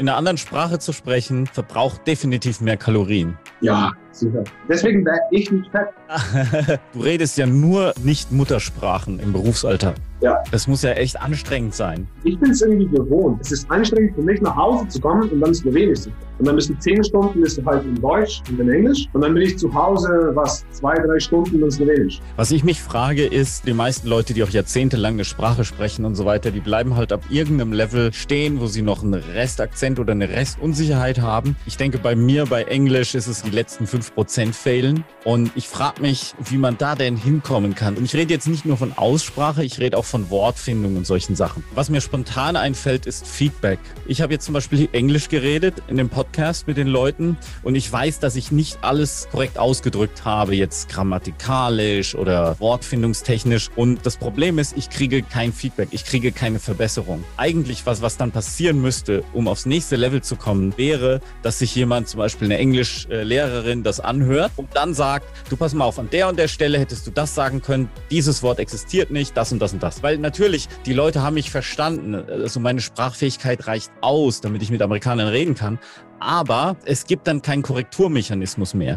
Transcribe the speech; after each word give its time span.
in 0.00 0.08
einer 0.08 0.16
anderen 0.16 0.38
Sprache 0.38 0.78
zu 0.78 0.92
sprechen, 0.92 1.46
verbraucht 1.46 2.06
definitiv 2.06 2.62
mehr 2.62 2.78
Kalorien. 2.78 3.38
Ja, 3.60 3.92
sicher. 4.12 4.44
Deswegen 4.68 5.04
wäre 5.04 5.20
ich 5.30 5.50
nicht 5.50 5.70
fett. 5.70 5.88
du 6.92 7.00
redest 7.00 7.38
ja 7.38 7.46
nur 7.46 7.92
nicht 8.02 8.32
Muttersprachen 8.32 9.20
im 9.20 9.32
Berufsalltag. 9.32 9.94
Ja. 10.20 10.42
Das 10.50 10.66
muss 10.66 10.82
ja 10.82 10.90
echt 10.92 11.20
anstrengend 11.20 11.74
sein. 11.74 12.06
Ich 12.24 12.38
bin 12.38 12.50
es 12.50 12.60
irgendwie 12.60 12.86
gewohnt. 12.86 13.40
Es 13.40 13.52
ist 13.52 13.70
anstrengend 13.70 14.14
für 14.14 14.22
mich, 14.22 14.40
nach 14.42 14.54
Hause 14.54 14.86
zu 14.88 15.00
kommen 15.00 15.28
und 15.30 15.40
dann 15.40 15.54
Slowenisch 15.54 16.00
zu 16.00 16.10
Und 16.38 16.46
dann 16.46 16.56
bist 16.56 16.68
du 16.68 16.78
zehn 16.78 17.02
Stunden 17.02 17.40
bist 17.40 17.56
du 17.56 17.64
halt 17.64 17.84
in 17.84 17.94
Deutsch 17.94 18.42
und 18.50 18.60
in 18.60 18.68
Englisch. 18.68 19.06
Und 19.14 19.22
dann 19.22 19.32
bin 19.32 19.44
ich 19.44 19.56
zu 19.56 19.72
Hause, 19.72 20.30
was, 20.34 20.64
zwei, 20.72 20.94
drei 20.94 21.18
Stunden 21.18 21.62
in 21.62 21.70
Slowenisch. 21.70 22.20
Was 22.36 22.50
ich 22.50 22.64
mich 22.64 22.82
frage, 22.82 23.24
ist, 23.24 23.66
die 23.66 23.72
meisten 23.72 24.08
Leute, 24.08 24.34
die 24.34 24.42
auch 24.42 24.50
jahrzehntelang 24.50 25.14
eine 25.14 25.24
Sprache 25.24 25.64
sprechen 25.64 26.04
und 26.04 26.16
so 26.16 26.26
weiter, 26.26 26.50
die 26.50 26.60
bleiben 26.60 26.96
halt 26.96 27.12
ab 27.12 27.22
irgendeinem 27.30 27.72
Level 27.72 28.12
stehen, 28.12 28.60
wo 28.60 28.66
sie 28.66 28.82
noch 28.82 29.02
einen 29.02 29.14
Restakzent 29.14 29.98
oder 29.98 30.12
eine 30.12 30.28
Restunsicherheit 30.28 31.20
haben. 31.20 31.56
Ich 31.64 31.78
denke, 31.78 31.98
bei 31.98 32.14
mir, 32.14 32.44
bei 32.44 32.64
Englisch, 32.64 33.14
ist 33.14 33.26
es 33.26 33.42
die 33.42 33.50
letzten 33.50 33.86
fünf 33.86 33.99
Prozent 34.08 34.56
fehlen. 34.56 35.04
Und 35.24 35.50
ich 35.54 35.68
frage 35.68 36.00
mich, 36.00 36.34
wie 36.48 36.56
man 36.56 36.78
da 36.78 36.94
denn 36.94 37.16
hinkommen 37.16 37.74
kann. 37.74 37.96
Und 37.96 38.04
ich 38.04 38.14
rede 38.14 38.32
jetzt 38.32 38.48
nicht 38.48 38.64
nur 38.64 38.78
von 38.78 38.96
Aussprache, 38.96 39.62
ich 39.62 39.78
rede 39.78 39.98
auch 39.98 40.06
von 40.06 40.30
Wortfindung 40.30 40.96
und 40.96 41.06
solchen 41.06 41.36
Sachen. 41.36 41.62
Was 41.74 41.90
mir 41.90 42.00
spontan 42.00 42.56
einfällt, 42.56 43.04
ist 43.04 43.26
Feedback. 43.26 43.78
Ich 44.06 44.22
habe 44.22 44.32
jetzt 44.32 44.46
zum 44.46 44.54
Beispiel 44.54 44.88
Englisch 44.92 45.28
geredet 45.28 45.82
in 45.88 45.98
dem 45.98 46.08
Podcast 46.08 46.66
mit 46.66 46.78
den 46.78 46.86
Leuten 46.86 47.36
und 47.62 47.74
ich 47.74 47.92
weiß, 47.92 48.20
dass 48.20 48.36
ich 48.36 48.50
nicht 48.50 48.78
alles 48.82 49.28
korrekt 49.30 49.58
ausgedrückt 49.58 50.24
habe, 50.24 50.54
jetzt 50.54 50.88
grammatikalisch 50.88 52.14
oder 52.14 52.58
wortfindungstechnisch. 52.58 53.70
Und 53.76 54.06
das 54.06 54.16
Problem 54.16 54.58
ist, 54.58 54.76
ich 54.76 54.88
kriege 54.88 55.22
kein 55.22 55.52
Feedback, 55.52 55.88
ich 55.90 56.04
kriege 56.04 56.32
keine 56.32 56.60
Verbesserung. 56.60 57.24
Eigentlich 57.36 57.84
was, 57.84 58.00
was 58.00 58.16
dann 58.16 58.30
passieren 58.32 58.80
müsste, 58.80 59.22
um 59.32 59.48
aufs 59.48 59.66
nächste 59.66 59.96
Level 59.96 60.22
zu 60.22 60.36
kommen, 60.36 60.76
wäre, 60.78 61.20
dass 61.42 61.58
sich 61.58 61.74
jemand, 61.74 62.08
zum 62.08 62.18
Beispiel 62.18 62.46
eine 62.46 62.58
Englischlehrerin, 62.58 63.82
das 63.90 64.00
anhört 64.00 64.52
und 64.56 64.68
dann 64.74 64.94
sagt, 64.94 65.26
du 65.48 65.56
pass 65.56 65.74
mal 65.74 65.84
auf, 65.84 65.98
an 65.98 66.10
der 66.10 66.28
und 66.28 66.38
der 66.38 66.48
Stelle 66.48 66.78
hättest 66.78 67.06
du 67.06 67.10
das 67.10 67.34
sagen 67.34 67.62
können, 67.62 67.88
dieses 68.10 68.42
Wort 68.42 68.58
existiert 68.58 69.10
nicht, 69.10 69.36
das 69.36 69.52
und 69.52 69.60
das 69.60 69.72
und 69.72 69.82
das 69.82 70.00
weil 70.02 70.18
natürlich, 70.18 70.68
die 70.86 70.92
Leute 70.92 71.22
haben 71.22 71.34
mich 71.34 71.50
verstanden. 71.50 72.14
Also 72.14 72.60
meine 72.60 72.80
Sprachfähigkeit 72.80 73.66
reicht 73.66 73.90
aus, 74.00 74.40
damit 74.40 74.62
ich 74.62 74.70
mit 74.70 74.82
Amerikanern 74.82 75.28
reden 75.28 75.54
kann. 75.54 75.78
Aber 76.18 76.76
es 76.84 77.06
gibt 77.06 77.26
dann 77.26 77.42
keinen 77.42 77.62
Korrekturmechanismus 77.62 78.74
mehr. 78.74 78.96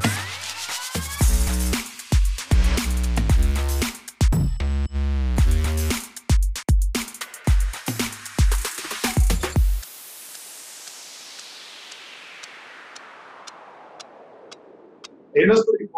Erinnerst 15.34 15.68
du 15.68 15.78
dich, 15.78 15.90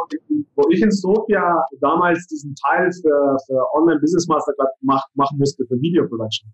wo 0.55 0.69
ich 0.69 0.81
in 0.81 0.91
Sofia 0.91 1.63
damals 1.81 2.25
diesen 2.27 2.55
Teil 2.55 2.89
für, 2.91 3.37
für 3.45 3.65
Online 3.73 3.99
Business 3.99 4.27
Masterclass 4.27 4.69
mach, 4.81 5.03
machen 5.15 5.37
musste 5.37 5.65
für 5.67 5.79
Video 5.81 6.07
Production? 6.07 6.49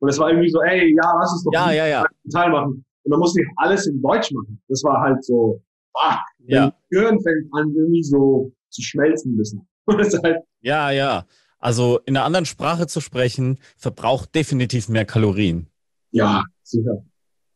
Und 0.00 0.08
es 0.08 0.18
war 0.18 0.30
irgendwie 0.30 0.50
so, 0.50 0.60
ey, 0.62 0.94
ja, 0.94 1.12
lass 1.18 1.32
uns 1.32 1.44
doch 1.44 1.52
ja, 1.52 1.72
ja, 1.72 1.86
ja. 1.86 1.98
einen 2.02 2.30
Teil 2.32 2.50
machen. 2.50 2.84
Und 3.02 3.10
dann 3.10 3.18
musste 3.18 3.42
ich 3.42 3.48
alles 3.56 3.86
in 3.86 4.00
Deutsch 4.00 4.30
machen. 4.32 4.60
Das 4.68 4.82
war 4.84 5.00
halt 5.00 5.24
so, 5.24 5.60
fuck, 5.96 6.20
ja. 6.46 6.72
Gehirn 6.90 7.20
fängt 7.20 7.52
an, 7.52 7.74
irgendwie 7.74 8.02
so 8.02 8.52
zu 8.70 8.82
schmelzen 8.82 9.34
müssen. 9.34 9.66
halt 9.88 10.44
ja, 10.60 10.90
ja. 10.90 11.24
Also 11.58 11.98
in 12.06 12.16
einer 12.16 12.24
anderen 12.24 12.46
Sprache 12.46 12.86
zu 12.86 13.00
sprechen, 13.00 13.58
verbraucht 13.76 14.34
definitiv 14.34 14.88
mehr 14.88 15.04
Kalorien. 15.04 15.66
Ja, 16.12 16.44
sicher. 16.62 17.04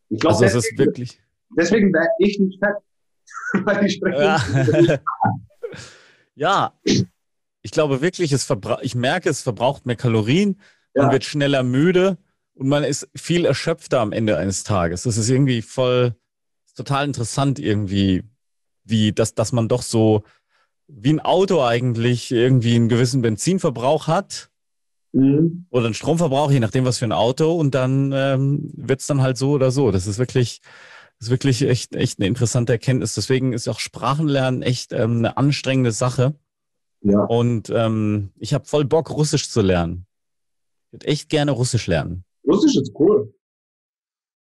Ich 0.08 0.20
glaube, 0.20 0.34
also 0.34 0.44
es 0.44 0.66
ist 0.66 0.78
wirklich. 0.78 1.20
Deswegen 1.56 1.92
wäre 1.92 2.08
ich 2.18 2.38
nicht 2.40 2.58
fett. 2.58 2.74
Weil 3.64 3.86
ich 3.86 3.94
spreche. 3.94 4.22
Ja. 4.22 5.00
ja. 6.84 6.98
Ich 7.62 7.70
glaube 7.70 8.00
wirklich, 8.00 8.32
es 8.32 8.48
ich 8.82 8.94
merke, 8.94 9.30
es 9.30 9.42
verbraucht 9.42 9.86
mehr 9.86 9.96
Kalorien, 9.96 10.60
man 10.94 11.06
ja. 11.06 11.12
wird 11.12 11.24
schneller 11.24 11.62
müde 11.62 12.18
und 12.54 12.68
man 12.68 12.84
ist 12.84 13.08
viel 13.14 13.44
erschöpfter 13.44 14.00
am 14.00 14.12
Ende 14.12 14.36
eines 14.36 14.64
Tages. 14.64 15.04
Das 15.04 15.16
ist 15.16 15.28
irgendwie 15.28 15.62
voll, 15.62 16.16
total 16.74 17.04
interessant 17.06 17.58
irgendwie, 17.58 18.24
wie, 18.84 19.12
dass, 19.12 19.34
dass 19.34 19.52
man 19.52 19.68
doch 19.68 19.82
so 19.82 20.24
wie 20.88 21.12
ein 21.12 21.20
Auto 21.20 21.62
eigentlich 21.62 22.30
irgendwie 22.30 22.74
einen 22.74 22.88
gewissen 22.88 23.22
Benzinverbrauch 23.22 24.08
hat 24.08 24.50
mhm. 25.12 25.66
oder 25.70 25.86
einen 25.86 25.94
Stromverbrauch, 25.94 26.50
je 26.50 26.60
nachdem 26.60 26.84
was 26.84 26.98
für 26.98 27.04
ein 27.04 27.12
Auto 27.12 27.52
und 27.52 27.74
dann 27.74 28.12
ähm, 28.12 28.70
wird 28.74 29.00
es 29.00 29.06
dann 29.06 29.22
halt 29.22 29.38
so 29.38 29.52
oder 29.52 29.70
so. 29.70 29.90
Das 29.90 30.06
ist 30.06 30.18
wirklich, 30.18 30.60
ist 31.22 31.30
wirklich 31.30 31.62
echt, 31.62 31.94
echt 31.94 32.18
eine 32.18 32.26
interessante 32.26 32.72
Erkenntnis. 32.72 33.14
Deswegen 33.14 33.52
ist 33.52 33.68
auch 33.68 33.78
Sprachenlernen 33.78 34.62
echt 34.62 34.92
ähm, 34.92 35.18
eine 35.18 35.36
anstrengende 35.36 35.92
Sache. 35.92 36.34
Ja. 37.02 37.24
Und 37.24 37.70
ähm, 37.70 38.30
ich 38.38 38.54
habe 38.54 38.64
voll 38.64 38.84
Bock, 38.84 39.10
Russisch 39.10 39.48
zu 39.48 39.60
lernen. 39.60 40.06
Ich 40.86 40.92
würde 40.92 41.06
echt 41.06 41.28
gerne 41.28 41.52
Russisch 41.52 41.86
lernen. 41.86 42.24
Russisch 42.46 42.76
ist 42.76 42.92
cool. 42.98 43.32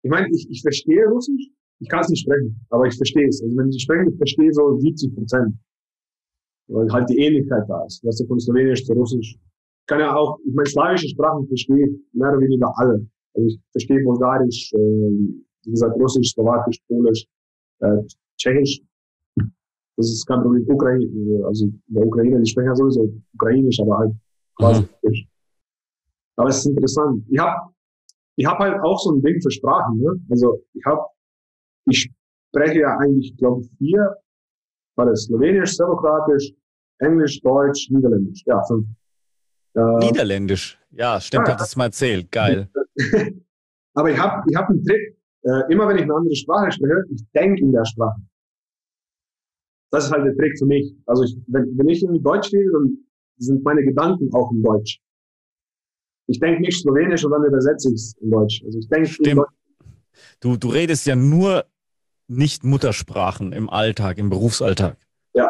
Ich 0.04 0.10
meine, 0.10 0.28
ich, 0.34 0.50
ich 0.50 0.62
verstehe 0.62 1.06
Russisch. 1.08 1.50
Ich 1.82 1.90
kann 1.90 2.02
es 2.02 2.10
nicht 2.10 2.22
sprechen, 2.22 2.66
aber 2.70 2.86
ich 2.88 2.96
verstehe 2.96 3.28
es. 3.28 3.42
Also 3.42 3.56
wenn 3.58 3.70
ich 3.70 3.84
spreche, 3.84 4.10
ich 4.10 4.18
verstehe 4.18 4.54
so 4.54 4.78
70 4.80 5.16
Prozent. 5.16 5.56
Weil 6.68 6.92
halt 6.92 7.10
die 7.10 7.18
Ähnlichkeit 7.18 7.64
da 7.68 7.86
ist. 7.86 8.04
Was 8.04 8.18
du 8.18 8.26
von 8.26 8.40
Slowenisch 8.40 8.86
zu 8.86 8.94
Russisch. 8.94 9.36
Ich 9.36 9.88
kann 9.88 10.00
ja 10.00 10.16
auch, 10.16 10.40
ich 10.46 10.54
meine, 10.54 10.70
slawische 10.70 11.10
Sprachen 11.10 11.48
verstehe 11.48 11.88
mehr 12.14 12.30
oder 12.30 12.40
weniger 12.40 12.72
alle. 12.78 13.06
Also 13.34 13.48
ich 13.48 13.60
verstehe 13.72 14.04
Bulgarisch, 14.04 14.72
äh, 14.74 15.49
wie 15.64 15.72
gesagt, 15.72 15.96
Russisch, 15.96 16.32
Slowakisch, 16.32 16.80
Polisch, 16.88 17.26
äh, 17.80 17.98
Tschechisch. 18.38 18.82
Das 19.98 20.08
ist 20.10 20.26
kein 20.26 20.42
Problem. 20.42 20.66
Ukraine, 20.70 21.46
also 21.46 21.66
in 21.66 21.82
der 21.88 22.06
Ukraine, 22.06 22.42
die 22.42 22.50
sprechen 22.50 22.68
ja 22.68 22.76
sowieso 22.76 23.12
Ukrainisch, 23.34 23.80
aber 23.82 23.98
halt 23.98 24.14
quasi 24.56 24.82
mhm. 24.82 25.28
Aber 26.38 26.50
es 26.50 26.60
ist 26.60 26.68
interessant. 26.68 27.26
Ich 27.30 27.38
habe 27.38 27.70
ich 28.38 28.46
hab 28.46 28.58
halt 28.60 28.82
auch 28.82 28.98
so 28.98 29.12
ein 29.12 29.22
Ding 29.22 29.42
für 29.42 29.52
Sprachen. 29.52 29.98
Ne? 29.98 30.12
Also 30.30 30.64
ich 30.74 30.86
habe, 30.86 31.02
ich 31.90 32.10
spreche 32.48 32.80
ja 32.80 32.98
eigentlich, 32.98 33.36
glaube 33.36 33.62
ich, 33.62 33.70
vier, 33.78 34.16
war 34.96 35.08
das 35.08 35.24
Slowenisch, 35.24 35.76
Serbokratisch, 35.76 36.54
Englisch, 37.00 37.42
Deutsch, 37.42 37.90
Niederländisch. 37.92 38.44
Ja, 38.46 38.64
fünf. 38.64 38.88
Äh, 39.76 40.06
Niederländisch, 40.06 40.80
ja, 40.92 41.20
stimmt, 41.20 41.48
ja, 41.50 41.54
hat 41.54 41.62
es 41.62 41.76
mal 41.76 41.86
erzählt. 41.86 42.32
Geil. 42.32 42.70
Aber 43.94 44.10
ich 44.10 44.18
habe 44.18 44.42
ich 44.50 44.56
hab 44.56 44.70
einen 44.70 44.84
Trick. 44.86 45.19
Äh, 45.44 45.72
immer 45.72 45.88
wenn 45.88 45.98
ich 45.98 46.04
eine 46.04 46.16
andere 46.16 46.36
Sprache 46.36 46.72
spreche, 46.72 47.04
ich 47.12 47.24
denke 47.34 47.62
in 47.62 47.72
der 47.72 47.86
Sprache. 47.86 48.22
Das 49.92 50.06
ist 50.06 50.12
halt 50.12 50.26
der 50.26 50.36
Trick 50.36 50.58
für 50.58 50.66
mich. 50.66 50.94
Also 51.06 51.24
ich, 51.24 51.38
wenn, 51.48 51.78
wenn 51.78 51.88
ich 51.88 52.04
in 52.04 52.22
Deutsch 52.22 52.52
rede, 52.54 52.70
dann 52.74 52.98
sind 53.38 53.64
meine 53.64 53.84
Gedanken 53.84 54.30
auch 54.34 54.52
in 54.52 54.62
Deutsch. 54.62 55.00
Ich 56.28 56.40
denke 56.40 56.62
nicht 56.62 56.80
Slowenisch 56.80 57.26
und 57.26 57.32
dann 57.32 57.44
übersetze 57.44 57.90
ich 57.90 57.96
es 57.96 58.16
in 58.22 58.30
Deutsch. 58.30 58.62
Also 58.64 58.78
ich 58.78 58.88
denke 58.88 59.46
Du, 60.42 60.58
du 60.58 60.68
redest 60.68 61.06
ja 61.06 61.16
nur 61.16 61.66
nicht 62.28 62.64
Muttersprachen 62.64 63.54
im 63.54 63.70
Alltag, 63.70 64.18
im 64.18 64.30
Berufsalltag. 64.30 64.98
Ja. 65.34 65.50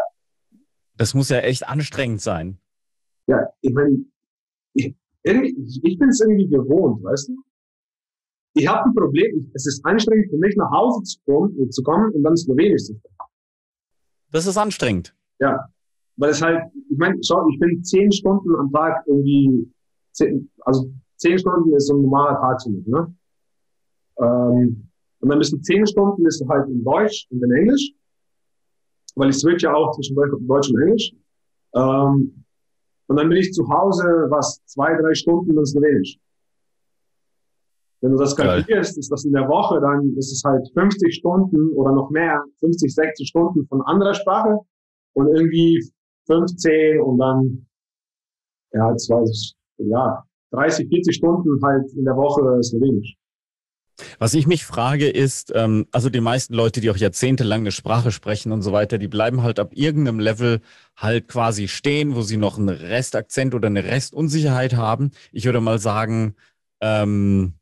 Das 0.95 1.13
muss 1.13 1.29
ja 1.29 1.39
echt 1.39 1.67
anstrengend 1.67 2.21
sein. 2.21 2.59
Ja, 3.27 3.47
ich 3.61 3.73
meine, 3.73 4.05
ich, 4.73 4.95
ich 5.23 5.99
bin 5.99 6.09
es 6.09 6.21
irgendwie 6.21 6.47
gewohnt, 6.47 7.03
weißt 7.03 7.29
du? 7.29 7.43
Ich 8.53 8.67
habe 8.67 8.89
ein 8.89 8.93
Problem, 8.93 9.51
es 9.53 9.67
ist 9.67 9.85
anstrengend 9.85 10.29
für 10.29 10.37
mich, 10.37 10.55
nach 10.55 10.71
Hause 10.71 11.03
zu 11.03 11.19
kommen, 11.25 11.71
zu 11.71 11.83
kommen 11.83 12.11
und 12.13 12.23
dann 12.23 12.35
Slowenisch 12.35 12.83
zu 12.83 12.95
sprechen. 12.95 13.15
Das 14.31 14.45
ist 14.45 14.57
anstrengend. 14.57 15.15
Ja, 15.39 15.67
weil 16.17 16.31
es 16.31 16.41
halt, 16.41 16.61
ich 16.89 16.97
meine, 16.97 17.17
schau, 17.23 17.47
ich 17.49 17.59
bin 17.59 17.83
zehn 17.83 18.11
Stunden 18.11 18.55
am 18.55 18.71
Tag 18.71 19.03
irgendwie 19.07 19.71
zehn, 20.11 20.49
also 20.61 20.91
zehn 21.15 21.37
Stunden 21.37 21.73
ist 21.75 21.87
so 21.87 21.95
ein 21.95 22.01
normaler 22.01 22.39
Tag 22.39 22.61
für 22.61 22.69
mich, 22.69 22.85
ne? 22.87 23.15
Ähm, 24.19 24.89
und 25.21 25.29
dann 25.29 25.39
bist 25.39 25.53
du 25.53 25.57
zehn 25.57 25.85
Stunden 25.85 26.23
bist 26.23 26.41
du 26.41 26.47
halt 26.47 26.67
in 26.67 26.83
Deutsch 26.83 27.27
und 27.29 27.43
in 27.43 27.51
Englisch, 27.51 27.91
weil 29.15 29.29
ich 29.29 29.37
switch 29.37 29.63
ja 29.63 29.73
auch 29.73 29.91
zwischen 29.95 30.15
Deutsch 30.15 30.69
und 30.69 30.81
Englisch. 30.81 31.13
Ähm, 31.75 32.45
und 33.07 33.15
dann 33.15 33.27
bin 33.29 33.37
ich 33.37 33.51
zu 33.53 33.67
Hause, 33.67 34.03
was, 34.29 34.61
zwei, 34.65 34.95
drei 34.95 35.13
Stunden 35.13 35.57
in 35.57 35.65
Slowenisch. 35.65 36.19
Wenn 38.01 38.11
du 38.11 38.17
das 38.17 38.35
kalkulierst, 38.35 38.97
ist 38.97 39.11
das 39.11 39.25
in 39.25 39.33
der 39.33 39.47
Woche, 39.47 39.79
dann 39.81 40.15
ist 40.17 40.31
es 40.31 40.41
halt 40.45 40.65
50 40.73 41.13
Stunden 41.13 41.73
oder 41.73 41.91
noch 41.91 42.09
mehr, 42.11 42.41
50, 42.59 42.93
60 42.93 43.27
Stunden 43.27 43.67
von 43.67 43.81
anderer 43.81 44.13
Sprache 44.13 44.57
und 45.13 45.27
irgendwie 45.35 45.83
15 46.27 47.01
und 47.01 47.17
dann, 47.17 47.65
ja, 48.71 48.95
zwei, 48.95 49.23
ja, 49.79 50.23
30, 50.51 50.87
40 50.87 51.15
Stunden 51.15 51.59
halt 51.61 51.91
in 51.93 52.05
der 52.05 52.15
Woche 52.15 52.63
Slowenisch. 52.63 53.15
Was 54.17 54.33
ich 54.33 54.47
mich 54.47 54.65
frage 54.65 55.09
ist, 55.09 55.51
ähm, 55.53 55.85
also 55.91 56.09
die 56.09 56.21
meisten 56.21 56.53
Leute, 56.53 56.79
die 56.79 56.89
auch 56.89 56.95
jahrzehntelang 56.95 57.61
eine 57.61 57.71
Sprache 57.71 58.11
sprechen 58.11 58.53
und 58.53 58.61
so 58.61 58.71
weiter, 58.71 58.97
die 58.97 59.09
bleiben 59.09 59.43
halt 59.43 59.59
ab 59.59 59.71
irgendeinem 59.73 60.19
Level 60.19 60.61
halt 60.95 61.27
quasi 61.27 61.67
stehen, 61.67 62.15
wo 62.15 62.21
sie 62.21 62.37
noch 62.37 62.57
einen 62.57 62.69
Restakzent 62.69 63.53
oder 63.53 63.67
eine 63.67 63.83
Restunsicherheit 63.83 64.75
haben. 64.75 65.11
Ich 65.33 65.43
würde 65.43 65.59
mal 65.59 65.79
sagen, 65.79 66.35
ähm, 66.79 67.58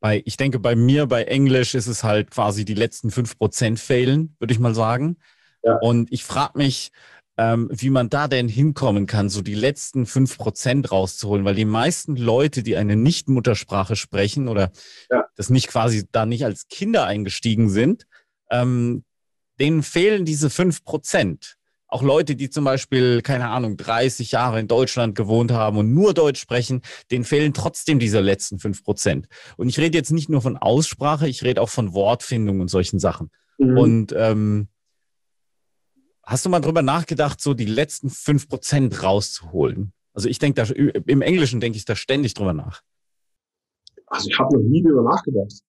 bei, 0.00 0.22
ich 0.24 0.36
denke, 0.36 0.58
bei 0.58 0.76
mir, 0.76 1.06
bei 1.06 1.24
Englisch 1.24 1.74
ist 1.74 1.86
es 1.86 2.04
halt 2.04 2.30
quasi 2.30 2.64
die 2.64 2.74
letzten 2.74 3.10
5% 3.10 3.78
fehlen, 3.78 4.36
würde 4.38 4.52
ich 4.52 4.60
mal 4.60 4.74
sagen. 4.74 5.16
Ja. 5.62 5.78
Und 5.78 6.12
ich 6.12 6.24
frage 6.24 6.58
mich, 6.58 6.92
ähm, 7.36 7.68
wie 7.70 7.90
man 7.90 8.08
da 8.08 8.26
denn 8.28 8.48
hinkommen 8.48 9.06
kann, 9.06 9.28
so 9.28 9.42
die 9.42 9.54
letzten 9.54 10.04
5% 10.04 10.88
rauszuholen, 10.88 11.44
weil 11.44 11.54
die 11.54 11.64
meisten 11.64 12.16
Leute, 12.16 12.62
die 12.62 12.76
eine 12.76 12.96
Nicht-Muttersprache 12.96 13.96
sprechen 13.96 14.48
oder 14.48 14.72
ja. 15.10 15.24
das 15.36 15.48
nicht 15.48 15.68
quasi 15.68 16.06
da 16.10 16.26
nicht 16.26 16.44
als 16.44 16.68
Kinder 16.68 17.04
eingestiegen 17.04 17.70
sind, 17.70 18.06
ähm, 18.50 19.04
denen 19.60 19.82
fehlen 19.82 20.24
diese 20.24 20.48
5% 20.48 21.57
auch 21.88 22.02
Leute, 22.02 22.36
die 22.36 22.50
zum 22.50 22.64
Beispiel, 22.64 23.22
keine 23.22 23.48
Ahnung, 23.48 23.76
30 23.76 24.32
Jahre 24.32 24.60
in 24.60 24.68
Deutschland 24.68 25.14
gewohnt 25.14 25.50
haben 25.50 25.78
und 25.78 25.92
nur 25.92 26.12
Deutsch 26.12 26.40
sprechen, 26.40 26.82
denen 27.10 27.24
fehlen 27.24 27.54
trotzdem 27.54 27.98
diese 27.98 28.20
letzten 28.20 28.58
fünf 28.58 28.84
Prozent. 28.84 29.26
Und 29.56 29.68
ich 29.68 29.78
rede 29.78 29.96
jetzt 29.96 30.12
nicht 30.12 30.28
nur 30.28 30.42
von 30.42 30.58
Aussprache, 30.58 31.26
ich 31.28 31.42
rede 31.42 31.62
auch 31.62 31.70
von 31.70 31.94
Wortfindung 31.94 32.60
und 32.60 32.68
solchen 32.68 32.98
Sachen. 32.98 33.30
Mhm. 33.56 33.78
Und 33.78 34.14
ähm, 34.16 34.68
hast 36.22 36.44
du 36.44 36.50
mal 36.50 36.60
drüber 36.60 36.82
nachgedacht, 36.82 37.40
so 37.40 37.54
die 37.54 37.64
letzten 37.64 38.10
fünf 38.10 38.48
Prozent 38.48 39.02
rauszuholen? 39.02 39.92
Also 40.12 40.28
ich 40.28 40.38
denke, 40.38 40.62
im 40.62 41.22
Englischen 41.22 41.60
denke 41.60 41.78
ich 41.78 41.86
da 41.86 41.96
ständig 41.96 42.34
drüber 42.34 42.52
nach. 42.52 42.82
Also 44.06 44.28
ich 44.28 44.38
habe 44.38 44.56
noch 44.56 44.62
nie 44.62 44.82
drüber 44.82 45.02
nachgedacht 45.02 45.62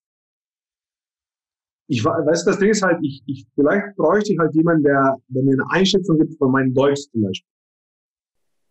ich 1.89 2.05
weiß, 2.05 2.45
das 2.45 2.59
Ding 2.59 2.69
ist 2.69 2.83
halt, 2.83 2.99
ich, 3.01 3.23
ich 3.25 3.47
vielleicht 3.55 3.95
bräuchte 3.97 4.31
ich 4.31 4.39
halt 4.39 4.53
jemanden, 4.53 4.83
der, 4.83 5.17
der 5.27 5.43
mir 5.43 5.53
eine 5.53 5.71
Einschätzung 5.71 6.19
gibt 6.19 6.37
von 6.37 6.51
meinem 6.51 6.71
Deutsch 6.71 7.01
zum 7.11 7.23
Beispiel. 7.23 7.49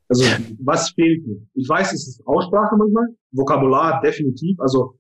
Also 0.09 0.25
was 0.61 0.91
fehlt 0.91 1.27
mir? 1.27 1.37
Ich 1.55 1.69
weiß, 1.69 1.93
es 1.93 2.07
ist 2.07 2.27
Aussprache 2.27 2.77
manchmal, 2.77 3.09
Vokabular 3.33 4.01
definitiv. 4.03 4.59
Also 4.61 4.97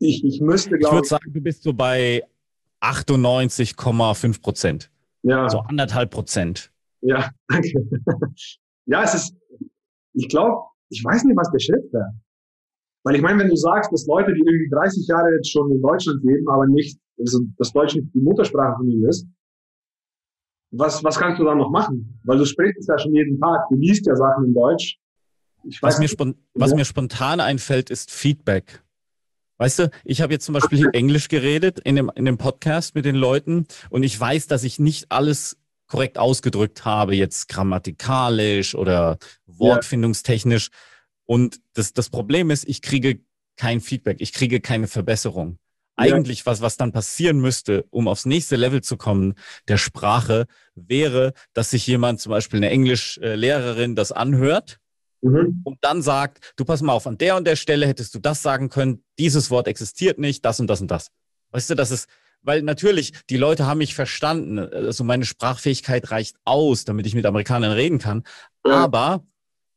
ich, 0.00 0.24
ich 0.24 0.40
müsste 0.40 0.70
glaube 0.70 0.86
ich. 0.86 0.92
würde 0.92 1.08
sagen, 1.08 1.32
du 1.32 1.40
bist 1.40 1.62
so 1.62 1.72
bei 1.72 2.24
98,5 2.80 4.42
Prozent. 4.42 4.90
Ja. 5.22 5.48
So 5.48 5.60
anderthalb 5.60 6.10
Prozent. 6.10 6.72
Ja, 7.00 7.30
danke. 7.48 7.72
ja, 8.86 9.04
es 9.04 9.14
ist, 9.14 9.36
ich 10.14 10.28
glaube, 10.28 10.64
ich 10.88 11.02
weiß 11.04 11.22
nicht, 11.22 11.36
was 11.36 11.50
der 11.52 11.60
Schritt 11.60 11.92
wäre. 11.92 12.12
Weil 13.04 13.16
ich 13.16 13.22
meine, 13.22 13.38
wenn 13.38 13.50
du 13.50 13.56
sagst, 13.56 13.92
dass 13.92 14.06
Leute, 14.06 14.34
die 14.34 14.40
irgendwie 14.40 14.68
30 14.70 15.06
Jahre 15.06 15.30
jetzt 15.36 15.50
schon 15.50 15.70
in 15.70 15.80
Deutschland 15.80 16.24
leben, 16.24 16.48
aber 16.48 16.66
nicht 16.66 16.98
also 17.18 17.40
das 17.58 17.72
Deutsch 17.72 17.94
nicht 17.94 18.08
die 18.14 18.20
Muttersprache 18.20 18.76
von 18.76 18.88
ihnen 18.88 19.08
ist, 19.08 19.26
was, 20.70 21.04
was 21.04 21.18
kannst 21.18 21.40
du 21.40 21.44
dann 21.44 21.58
noch 21.58 21.70
machen? 21.70 22.18
Weil 22.24 22.38
du 22.38 22.44
sprichst 22.44 22.88
ja 22.88 22.98
schon 22.98 23.14
jeden 23.14 23.38
Tag, 23.40 23.68
du 23.70 23.76
liest 23.76 24.06
ja 24.06 24.16
Sachen 24.16 24.46
in 24.46 24.54
Deutsch. 24.54 24.98
was, 25.80 25.98
mir, 25.98 26.08
was 26.54 26.70
ja. 26.70 26.76
mir 26.76 26.84
spontan 26.84 27.40
einfällt, 27.40 27.90
ist 27.90 28.10
Feedback. 28.10 28.82
Weißt 29.56 29.78
du, 29.78 29.90
ich 30.04 30.20
habe 30.20 30.32
jetzt 30.32 30.44
zum 30.44 30.52
Beispiel 30.52 30.78
hier 30.78 30.90
Englisch 30.94 31.28
geredet 31.28 31.78
in 31.78 31.94
dem, 31.94 32.10
in 32.16 32.24
dem 32.24 32.38
Podcast 32.38 32.96
mit 32.96 33.04
den 33.04 33.14
Leuten 33.14 33.66
und 33.88 34.02
ich 34.02 34.18
weiß, 34.18 34.48
dass 34.48 34.64
ich 34.64 34.80
nicht 34.80 35.12
alles 35.12 35.56
korrekt 35.86 36.18
ausgedrückt 36.18 36.84
habe, 36.84 37.14
jetzt 37.14 37.48
grammatikalisch 37.48 38.74
oder 38.74 39.18
wortfindungstechnisch. 39.46 40.70
Und 41.24 41.60
das, 41.74 41.92
das 41.92 42.10
Problem 42.10 42.50
ist, 42.50 42.68
ich 42.68 42.82
kriege 42.82 43.20
kein 43.56 43.80
Feedback, 43.80 44.16
ich 44.20 44.32
kriege 44.32 44.60
keine 44.60 44.88
Verbesserung. 44.88 45.58
Eigentlich 45.96 46.40
ja. 46.40 46.46
was, 46.46 46.60
was 46.60 46.76
dann 46.76 46.92
passieren 46.92 47.40
müsste, 47.40 47.84
um 47.90 48.08
aufs 48.08 48.26
nächste 48.26 48.56
Level 48.56 48.82
zu 48.82 48.96
kommen, 48.96 49.34
der 49.68 49.78
Sprache, 49.78 50.46
wäre, 50.74 51.32
dass 51.52 51.70
sich 51.70 51.86
jemand, 51.86 52.20
zum 52.20 52.30
Beispiel 52.30 52.58
eine 52.58 52.70
Englischlehrerin, 52.70 53.94
das 53.94 54.10
anhört 54.10 54.80
mhm. 55.20 55.60
und 55.64 55.78
dann 55.82 56.02
sagt, 56.02 56.52
du 56.56 56.64
pass 56.64 56.82
mal 56.82 56.92
auf, 56.92 57.06
an 57.06 57.18
der 57.18 57.36
und 57.36 57.46
der 57.46 57.56
Stelle 57.56 57.86
hättest 57.86 58.14
du 58.14 58.18
das 58.18 58.42
sagen 58.42 58.68
können, 58.70 59.04
dieses 59.18 59.50
Wort 59.50 59.68
existiert 59.68 60.18
nicht, 60.18 60.44
das 60.44 60.58
und 60.58 60.66
das 60.66 60.80
und 60.80 60.90
das. 60.90 61.08
Weißt 61.52 61.70
du, 61.70 61.74
das 61.76 61.92
ist, 61.92 62.08
weil 62.42 62.62
natürlich, 62.62 63.12
die 63.30 63.36
Leute 63.36 63.66
haben 63.66 63.78
mich 63.78 63.94
verstanden. 63.94 64.58
Also 64.58 65.04
meine 65.04 65.24
Sprachfähigkeit 65.24 66.10
reicht 66.10 66.36
aus, 66.44 66.84
damit 66.84 67.06
ich 67.06 67.14
mit 67.14 67.24
Amerikanern 67.24 67.72
reden 67.72 67.98
kann. 67.98 68.24
Ja. 68.66 68.72
Aber 68.84 69.24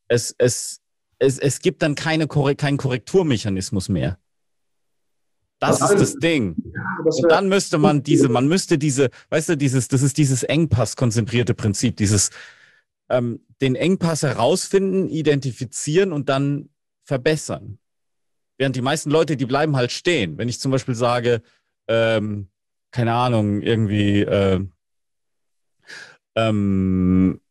es, 0.08 0.36
es, 0.38 0.82
es, 1.20 1.40
es 1.40 1.60
gibt 1.60 1.82
dann 1.82 1.96
keine, 1.96 2.28
keinen 2.28 2.78
Korrekturmechanismus 2.78 3.90
mehr. 3.90 4.20
Das 5.60 5.82
ist 5.82 6.00
das 6.00 6.16
Ding. 6.16 6.56
Und 7.04 7.32
dann 7.32 7.50
müsste 7.50 7.78
man 7.78 8.04
diese, 8.04 8.30
man 8.30 8.48
müsste 8.48 8.78
diese, 8.78 9.10
weißt 9.30 9.50
du, 9.50 9.58
dieses, 9.58 9.88
das 9.88 10.04
ist 10.04 10.18
dieses 10.18 10.44
Engpass-konzentrierte 10.44 11.56
Prinzip, 11.56 11.98
dieses 11.98 12.30
ähm, 13.10 13.40
den 13.62 13.76
Engpass 13.76 14.22
herausfinden, 14.22 15.10
identifizieren 15.10 16.12
und 16.12 16.30
dann 16.30 16.70
verbessern. 17.04 17.80
Während 18.58 18.76
die 18.76 18.82
meisten 18.82 19.10
Leute, 19.10 19.38
die 19.38 19.46
bleiben 19.46 19.76
halt 19.76 19.92
stehen. 19.92 20.38
Wenn 20.38 20.50
ich 20.50 20.60
zum 20.60 20.72
Beispiel 20.72 20.96
sage, 20.96 21.42
ähm, 21.88 22.50
keine 22.92 23.14
Ahnung, 23.14 23.62
irgendwie 23.62 24.22
äh, 24.22 24.64
ähm, 26.36 27.42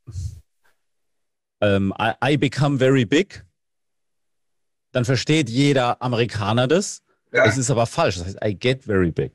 ähm, 1.61 1.95
I, 1.99 2.13
I 2.25 2.37
become 2.37 2.79
very 2.79 3.05
big, 3.05 3.45
dann 4.93 5.05
versteht 5.05 5.51
jeder 5.51 6.01
Amerikaner 6.03 6.69
das 6.69 7.03
ja. 7.37 7.45
Es 7.45 7.59
ist 7.59 7.71
aber 7.71 7.87
falsch. 7.87 8.17
Das 8.17 8.27
heißt, 8.27 8.39
I 8.45 8.55
get 8.55 8.85
very 8.85 9.11
big. 9.11 9.33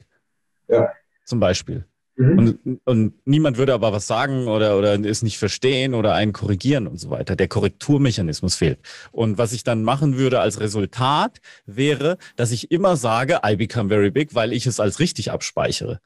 Ja. 0.67 0.89
Zum 1.25 1.39
Beispiel. 1.39 1.85
Mhm. 2.15 2.37
Und, 2.37 2.81
und, 2.85 3.13
niemand 3.25 3.57
würde 3.57 3.73
aber 3.73 3.93
was 3.93 4.05
sagen 4.05 4.47
oder, 4.47 4.77
oder 4.77 4.99
es 4.99 5.23
nicht 5.23 5.37
verstehen 5.37 5.93
oder 5.93 6.13
einen 6.13 6.33
korrigieren 6.33 6.87
und 6.87 6.99
so 6.99 7.09
weiter. 7.09 7.35
Der 7.35 7.47
Korrekturmechanismus 7.47 8.55
fehlt. 8.55 8.79
Und 9.11 9.37
was 9.37 9.53
ich 9.53 9.63
dann 9.63 9.83
machen 9.83 10.17
würde 10.17 10.39
als 10.39 10.59
Resultat 10.59 11.39
wäre, 11.65 12.17
dass 12.35 12.51
ich 12.51 12.71
immer 12.71 12.95
sage, 12.97 13.39
I 13.45 13.55
become 13.55 13.89
very 13.89 14.11
big, 14.11 14.35
weil 14.35 14.53
ich 14.53 14.65
es 14.65 14.79
als 14.79 14.99
richtig 14.99 15.31
abspeichere. 15.31 15.99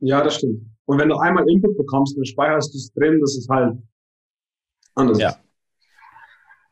Ja, 0.00 0.22
das 0.22 0.36
stimmt. 0.36 0.62
Und 0.86 0.98
wenn 0.98 1.08
du 1.08 1.16
einmal 1.16 1.48
Input 1.48 1.76
bekommst, 1.76 2.16
dann 2.16 2.24
speicherst 2.24 2.72
du 2.72 2.78
es 2.78 2.92
drin, 2.92 3.18
das 3.20 3.36
ist 3.36 3.48
halt 3.48 3.76
anders. 4.94 5.18
Ja. 5.18 5.36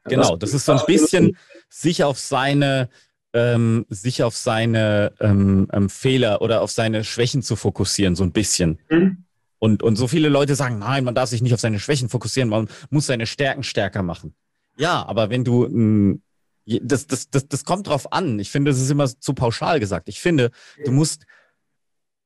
Genau, 0.05 0.37
das 0.37 0.53
ist 0.53 0.65
so 0.65 0.73
ein 0.73 0.81
bisschen 0.87 1.37
sich 1.69 2.05
auf 2.05 2.19
seine 2.19 2.89
ähm, 3.33 3.87
sich 3.89 4.23
auf 4.23 4.37
seine 4.37 5.13
ähm, 5.21 5.69
ähm, 5.73 5.89
Fehler 5.89 6.43
oder 6.43 6.63
auf 6.63 6.71
seine 6.71 7.05
Schwächen 7.05 7.43
zu 7.43 7.57
fokussieren, 7.57 8.15
so 8.15 8.25
ein 8.25 8.33
bisschen. 8.33 8.79
Mhm. 8.91 9.25
Und, 9.59 9.83
und 9.83 9.97
so 9.97 10.09
viele 10.09 10.29
Leute 10.29 10.55
sagen, 10.55 10.79
nein, 10.79 11.05
man 11.05 11.15
darf 11.15 11.31
sich 11.31 11.41
nicht 11.41 11.55
auf 11.55 11.61
seine 11.61 11.79
Schwächen 11.79 12.09
fokussieren, 12.09 12.49
man 12.49 12.69
muss 12.91 13.07
seine 13.07 13.27
Stärken 13.27 13.63
stärker 13.63 14.03
machen. 14.03 14.35
Ja, 14.77 15.07
aber 15.07 15.31
wenn 15.31 15.45
du, 15.45 15.69
mh, 15.69 16.19
das, 16.67 17.07
das, 17.07 17.31
das, 17.31 17.49
das 17.49 17.65
kommt 17.65 17.87
drauf 17.87 18.13
an. 18.13 18.39
Ich 18.39 18.51
finde, 18.51 18.71
das 18.71 18.81
ist 18.81 18.91
immer 18.91 19.07
zu 19.07 19.35
pauschal 19.35 19.81
gesagt. 19.81 20.09
Ich 20.09 20.21
finde, 20.21 20.51
du 20.85 20.93
musst, 20.93 21.25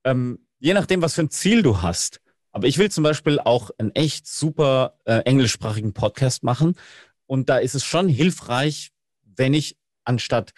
ähm, 0.04 0.46
je 0.58 0.74
nachdem, 0.74 1.02
was 1.02 1.14
für 1.14 1.22
ein 1.22 1.30
Ziel 1.30 1.62
du 1.62 1.82
hast, 1.82 2.20
aber 2.52 2.66
ich 2.66 2.78
will 2.78 2.90
zum 2.90 3.04
Beispiel 3.04 3.38
auch 3.38 3.70
einen 3.78 3.94
echt 3.94 4.26
super 4.26 4.98
äh, 5.04 5.18
englischsprachigen 5.20 5.92
Podcast 5.92 6.42
machen. 6.42 6.74
Und 7.26 7.48
da 7.48 7.58
ist 7.58 7.74
es 7.74 7.84
schon 7.84 8.08
hilfreich, 8.08 8.92
wenn 9.24 9.52
ich 9.52 9.76
anstatt 10.04 10.52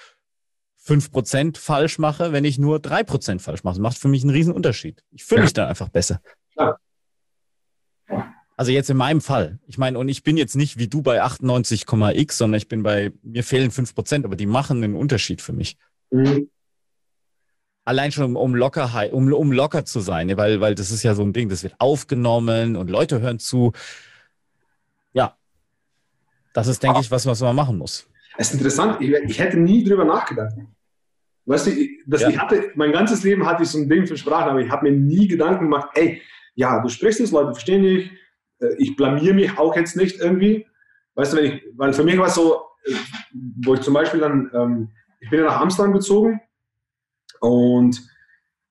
5% 0.88 1.58
falsch 1.58 1.98
mache, 1.98 2.32
wenn 2.32 2.44
ich 2.44 2.58
nur 2.58 2.78
3% 2.78 3.40
falsch 3.40 3.64
mache. 3.64 3.74
Das 3.74 3.82
macht 3.82 3.98
für 3.98 4.08
mich 4.08 4.22
einen 4.22 4.30
riesen 4.30 4.52
Unterschied. 4.52 5.04
Ich 5.10 5.24
fühle 5.24 5.42
mich 5.42 5.52
dann 5.52 5.68
einfach 5.68 5.88
besser. 5.88 6.20
Ja. 6.58 6.78
Also 8.56 8.72
jetzt 8.72 8.90
in 8.90 8.96
meinem 8.96 9.20
Fall. 9.20 9.60
Ich 9.68 9.78
meine, 9.78 9.98
und 9.98 10.08
ich 10.08 10.24
bin 10.24 10.36
jetzt 10.36 10.56
nicht 10.56 10.78
wie 10.78 10.88
du 10.88 11.00
bei 11.00 11.22
98,x, 11.22 12.38
sondern 12.38 12.58
ich 12.58 12.66
bin 12.66 12.82
bei, 12.82 13.12
mir 13.22 13.44
fehlen 13.44 13.70
5%, 13.70 14.24
aber 14.24 14.34
die 14.34 14.46
machen 14.46 14.82
einen 14.82 14.96
Unterschied 14.96 15.40
für 15.42 15.52
mich. 15.52 15.76
Mhm. 16.10 16.50
Allein 17.84 18.10
schon 18.10 18.24
um, 18.24 18.36
um 18.36 18.54
Lockerheit, 18.54 19.12
um, 19.12 19.32
um 19.32 19.52
locker 19.52 19.84
zu 19.84 20.00
sein, 20.00 20.36
weil, 20.36 20.60
weil 20.60 20.74
das 20.74 20.90
ist 20.90 21.04
ja 21.04 21.14
so 21.14 21.22
ein 21.22 21.32
Ding, 21.32 21.48
das 21.48 21.62
wird 21.62 21.76
aufgenommen 21.78 22.76
und 22.76 22.90
Leute 22.90 23.20
hören 23.20 23.38
zu. 23.38 23.72
Ja. 25.12 25.36
Das 26.52 26.66
ist, 26.66 26.82
denke 26.82 27.00
ich, 27.00 27.10
was, 27.10 27.26
was 27.26 27.40
man 27.40 27.54
machen 27.54 27.78
muss. 27.78 28.08
Es 28.36 28.48
ist 28.48 28.54
interessant, 28.54 29.00
ich, 29.00 29.10
ich 29.10 29.38
hätte 29.38 29.58
nie 29.58 29.84
drüber 29.84 30.04
nachgedacht. 30.04 30.54
Weißt 31.48 31.66
du, 31.66 31.72
dass 32.06 32.20
ja. 32.20 32.28
ich 32.28 32.38
hatte, 32.38 32.72
mein 32.74 32.92
ganzes 32.92 33.24
Leben 33.24 33.46
hatte 33.46 33.62
ich 33.62 33.70
so 33.70 33.78
ein 33.78 33.88
Ding 33.88 34.06
für 34.06 34.18
Sprache, 34.18 34.50
aber 34.50 34.60
ich 34.60 34.70
habe 34.70 34.90
mir 34.90 34.94
nie 34.94 35.26
Gedanken 35.26 35.64
gemacht, 35.64 35.88
ey, 35.94 36.20
ja, 36.54 36.82
du 36.82 36.90
sprichst 36.90 37.20
es, 37.20 37.30
Leute 37.30 37.52
verstehen 37.52 37.82
dich, 37.82 38.10
äh, 38.60 38.74
ich 38.76 38.96
blamier 38.96 39.32
mich 39.32 39.56
auch 39.56 39.74
jetzt 39.74 39.96
nicht 39.96 40.20
irgendwie. 40.20 40.66
Weißt 41.14 41.32
du, 41.32 41.38
wenn 41.38 41.44
ich, 41.46 41.62
weil 41.74 41.94
für 41.94 42.04
mich 42.04 42.18
war 42.18 42.26
es 42.26 42.34
so, 42.34 42.60
äh, 42.84 42.92
wo 43.64 43.72
ich 43.72 43.80
zum 43.80 43.94
Beispiel 43.94 44.20
dann, 44.20 44.50
ähm, 44.52 44.90
ich 45.20 45.30
bin 45.30 45.40
ja 45.40 45.46
nach 45.46 45.60
Amsterdam 45.60 45.94
gezogen 45.94 46.38
und 47.40 47.98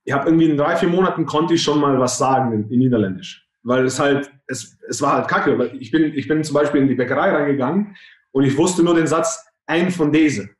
ich 0.03 0.13
habe 0.13 0.27
irgendwie 0.27 0.49
in 0.49 0.55
drei, 0.55 0.75
vier 0.75 0.89
Monaten 0.89 1.25
konnte 1.25 1.55
ich 1.55 1.63
schon 1.63 1.81
mal 1.81 1.99
was 1.99 2.19
sagen 2.19 2.53
in, 2.53 2.69
in 2.69 2.77
Niederländisch. 2.77 3.47
Weil 3.63 3.85
es 3.85 3.99
halt, 3.99 4.31
es, 4.45 4.77
es 4.87 5.01
war 5.01 5.13
halt 5.13 5.27
kacke. 5.27 5.57
Weil 5.57 5.75
ich 5.81 5.89
bin, 5.89 6.13
ich 6.13 6.27
bin 6.27 6.43
zum 6.43 6.53
Beispiel 6.53 6.81
in 6.81 6.87
die 6.87 6.95
Bäckerei 6.95 7.31
reingegangen 7.31 7.95
und 8.31 8.43
ich 8.43 8.55
wusste 8.55 8.83
nur 8.83 8.93
den 8.93 9.07
Satz, 9.07 9.43
ein 9.65 9.89
von 9.89 10.11
diesen. 10.11 10.51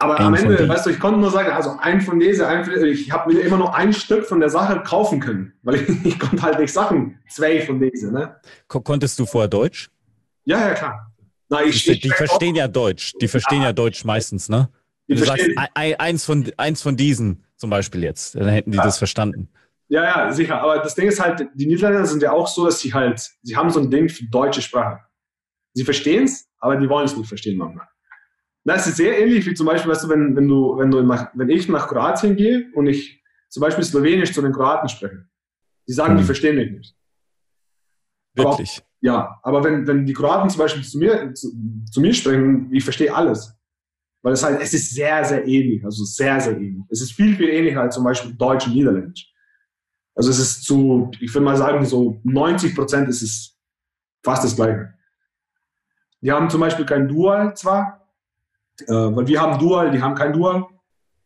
Aber 0.00 0.18
ein 0.20 0.26
am 0.26 0.34
Ende, 0.34 0.68
weißt 0.68 0.86
du, 0.86 0.90
ich 0.90 1.00
konnte 1.00 1.18
nur 1.18 1.30
sagen, 1.30 1.50
also 1.50 1.76
ein 1.80 2.00
von 2.00 2.20
diesen, 2.20 2.44
ein 2.44 2.64
von 2.64 2.72
diesen, 2.72 2.88
ich 2.88 3.10
habe 3.10 3.32
mir 3.32 3.40
immer 3.40 3.56
nur 3.56 3.74
ein 3.74 3.92
Stück 3.92 4.26
von 4.26 4.38
der 4.38 4.48
Sache 4.48 4.80
kaufen 4.84 5.18
können, 5.18 5.54
weil 5.62 5.76
ich, 5.76 5.88
ich 6.04 6.18
konnte 6.18 6.40
halt 6.42 6.60
nicht 6.60 6.72
Sachen, 6.72 7.18
zwei 7.28 7.60
von 7.62 7.80
diesen. 7.80 8.12
Ne? 8.12 8.36
Konntest 8.68 9.18
du 9.18 9.26
vorher 9.26 9.48
Deutsch? 9.48 9.90
Ja, 10.44 10.68
ja, 10.68 10.74
klar. 10.74 11.12
Na, 11.48 11.62
ich, 11.62 11.82
die, 11.82 11.98
die 11.98 12.10
verstehen 12.10 12.54
ja 12.54 12.68
Deutsch, 12.68 13.14
die 13.20 13.26
verstehen 13.26 13.62
ja. 13.62 13.68
ja 13.68 13.72
Deutsch 13.72 14.04
meistens, 14.04 14.48
ne? 14.48 14.68
Du 15.08 15.16
sagst 15.16 15.48
eins 15.74 16.24
von, 16.26 16.52
eins 16.58 16.82
von 16.82 16.96
diesen 16.96 17.44
zum 17.56 17.70
Beispiel 17.70 18.04
jetzt, 18.04 18.34
dann 18.34 18.48
hätten 18.48 18.70
die 18.70 18.76
ja. 18.76 18.84
das 18.84 18.98
verstanden. 18.98 19.48
Ja, 19.88 20.04
ja, 20.04 20.32
sicher. 20.32 20.60
Aber 20.60 20.78
das 20.78 20.94
Ding 20.94 21.08
ist 21.08 21.18
halt, 21.18 21.48
die 21.54 21.66
Niederländer 21.66 22.06
sind 22.06 22.22
ja 22.22 22.32
auch 22.32 22.46
so, 22.46 22.66
dass 22.66 22.80
sie 22.80 22.92
halt, 22.92 23.30
sie 23.42 23.56
haben 23.56 23.70
so 23.70 23.80
ein 23.80 23.90
Ding 23.90 24.10
für 24.10 24.26
deutsche 24.26 24.60
Sprache. 24.60 25.00
Sie 25.72 25.84
verstehen 25.84 26.24
es, 26.24 26.46
aber 26.58 26.76
die 26.76 26.88
wollen 26.88 27.06
es 27.06 27.16
nicht 27.16 27.26
verstehen 27.26 27.56
manchmal. 27.56 27.86
Das 28.68 28.86
ist 28.86 28.96
sehr 28.96 29.18
ähnlich 29.18 29.46
wie 29.46 29.54
zum 29.54 29.66
Beispiel, 29.66 29.90
weißt 29.90 30.04
du, 30.04 30.08
wenn, 30.08 30.36
wenn 30.36 30.46
du, 30.46 30.76
wenn 30.78 30.90
du 30.90 31.02
nach, 31.02 31.30
wenn 31.34 31.48
ich 31.48 31.68
nach 31.68 31.88
Kroatien 31.88 32.36
gehe 32.36 32.70
und 32.74 32.86
ich 32.86 33.22
zum 33.48 33.62
Beispiel 33.62 33.84
Slowenisch 33.84 34.32
zu 34.32 34.42
den 34.42 34.52
Kroaten 34.52 34.88
spreche. 34.88 35.26
Die 35.86 35.92
sagen, 35.92 36.12
hm. 36.12 36.18
die 36.18 36.24
verstehen 36.24 36.56
mich 36.56 36.70
nicht. 36.70 36.96
Wirklich? 38.34 38.78
Aber, 38.78 38.86
ja, 39.00 39.40
aber 39.42 39.64
wenn, 39.64 39.86
wenn 39.86 40.04
die 40.04 40.12
Kroaten 40.12 40.50
zum 40.50 40.58
Beispiel 40.58 40.82
zu 40.82 40.98
mir, 40.98 41.32
zu, 41.34 41.50
zu 41.90 42.00
mir 42.00 42.12
sprechen, 42.12 42.72
ich 42.72 42.84
verstehe 42.84 43.14
alles. 43.14 43.54
Weil 44.22 44.32
es 44.32 44.42
halt, 44.42 44.60
es 44.60 44.74
ist 44.74 44.94
sehr, 44.94 45.24
sehr 45.24 45.46
ähnlich, 45.46 45.84
also 45.84 46.04
sehr, 46.04 46.40
sehr 46.40 46.56
ähnlich. 46.56 46.84
Es 46.90 47.00
ist 47.00 47.12
viel, 47.12 47.36
viel 47.36 47.48
ähnlicher 47.48 47.80
als 47.80 47.94
zum 47.94 48.04
Beispiel 48.04 48.34
Deutsch 48.34 48.66
und 48.66 48.74
Niederländisch. 48.74 49.32
Also 50.14 50.30
es 50.30 50.38
ist 50.40 50.64
zu, 50.64 51.10
ich 51.20 51.32
würde 51.32 51.44
mal 51.44 51.56
sagen, 51.56 51.84
so 51.84 52.20
90 52.24 52.74
Prozent 52.74 53.08
ist 53.08 53.22
es 53.22 53.56
fast 54.24 54.42
das 54.42 54.56
Gleiche. 54.56 54.92
Die 56.20 56.32
haben 56.32 56.50
zum 56.50 56.60
Beispiel 56.60 56.84
kein 56.84 57.06
Dual 57.06 57.56
zwar, 57.56 57.97
äh, 58.86 58.92
weil 58.92 59.26
wir 59.26 59.40
haben 59.40 59.58
Dual, 59.58 59.90
die 59.90 60.00
haben 60.00 60.14
kein 60.14 60.32
Dual. 60.32 60.66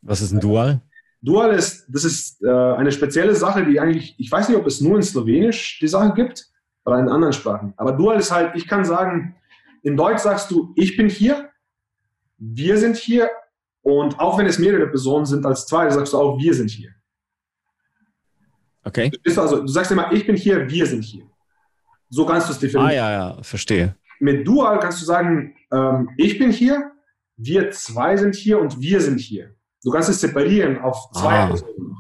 Was 0.03 0.21
ist 0.21 0.33
ein 0.33 0.41
Dual? 0.41 0.81
Dual 1.21 1.53
ist, 1.53 1.87
das 1.89 2.05
ist 2.05 2.43
äh, 2.43 2.49
eine 2.49 2.91
spezielle 2.91 3.35
Sache, 3.35 3.65
die 3.65 3.79
eigentlich, 3.79 4.15
ich 4.19 4.31
weiß 4.31 4.49
nicht, 4.49 4.59
ob 4.59 4.67
es 4.67 4.81
nur 4.81 4.97
in 4.97 5.03
Slowenisch 5.03 5.79
die 5.81 5.89
Sache 5.89 6.13
gibt 6.15 6.49
oder 6.85 6.99
in 6.99 7.09
anderen 7.09 7.33
Sprachen. 7.33 7.75
Aber 7.77 7.93
Dual 7.93 8.19
ist 8.19 8.33
halt, 8.33 8.57
ich 8.57 8.67
kann 8.67 8.85
sagen, 8.85 9.37
in 9.83 9.97
Deutsch 9.97 10.19
sagst 10.21 10.51
du, 10.51 10.73
ich 10.77 10.97
bin 10.97 11.09
hier, 11.09 11.51
wir 12.39 12.77
sind 12.77 12.97
hier 12.97 13.31
und 13.83 14.19
auch 14.19 14.39
wenn 14.39 14.47
es 14.47 14.59
mehrere 14.59 14.89
Personen 14.89 15.27
sind 15.27 15.47
als 15.47 15.67
zwei, 15.67 15.89
sagst 15.91 16.13
du 16.13 16.19
auch, 16.19 16.39
wir 16.39 16.55
sind 16.55 16.71
hier. 16.71 16.91
Okay. 18.85 19.11
Du, 19.11 19.41
also, 19.41 19.61
du 19.61 19.69
sagst 19.69 19.93
immer, 19.93 20.13
ich 20.13 20.27
bin 20.27 20.37
hier, 20.37 20.69
wir 20.69 20.87
sind 20.87 21.03
hier. 21.03 21.25
So 22.09 22.27
kannst 22.27 22.49
du 22.49 22.53
es 22.53 22.59
definieren. 22.59 22.91
Ah, 22.91 22.95
ja, 22.95 23.11
ja, 23.11 23.43
verstehe. 23.43 23.97
Mit 24.19 24.47
Dual 24.47 24.79
kannst 24.81 25.01
du 25.01 25.07
sagen, 25.07 25.55
ähm, 25.73 26.11
ich 26.17 26.39
bin 26.39 26.51
hier, 26.51 26.92
wir 27.45 27.71
zwei 27.71 28.17
sind 28.17 28.35
hier 28.35 28.59
und 28.59 28.81
wir 28.81 29.01
sind 29.01 29.19
hier. 29.21 29.55
Du 29.83 29.91
kannst 29.91 30.09
es 30.09 30.21
separieren 30.21 30.79
auf 30.79 31.11
zwei 31.13 31.41
ah. 31.41 31.47
Personen. 31.49 31.97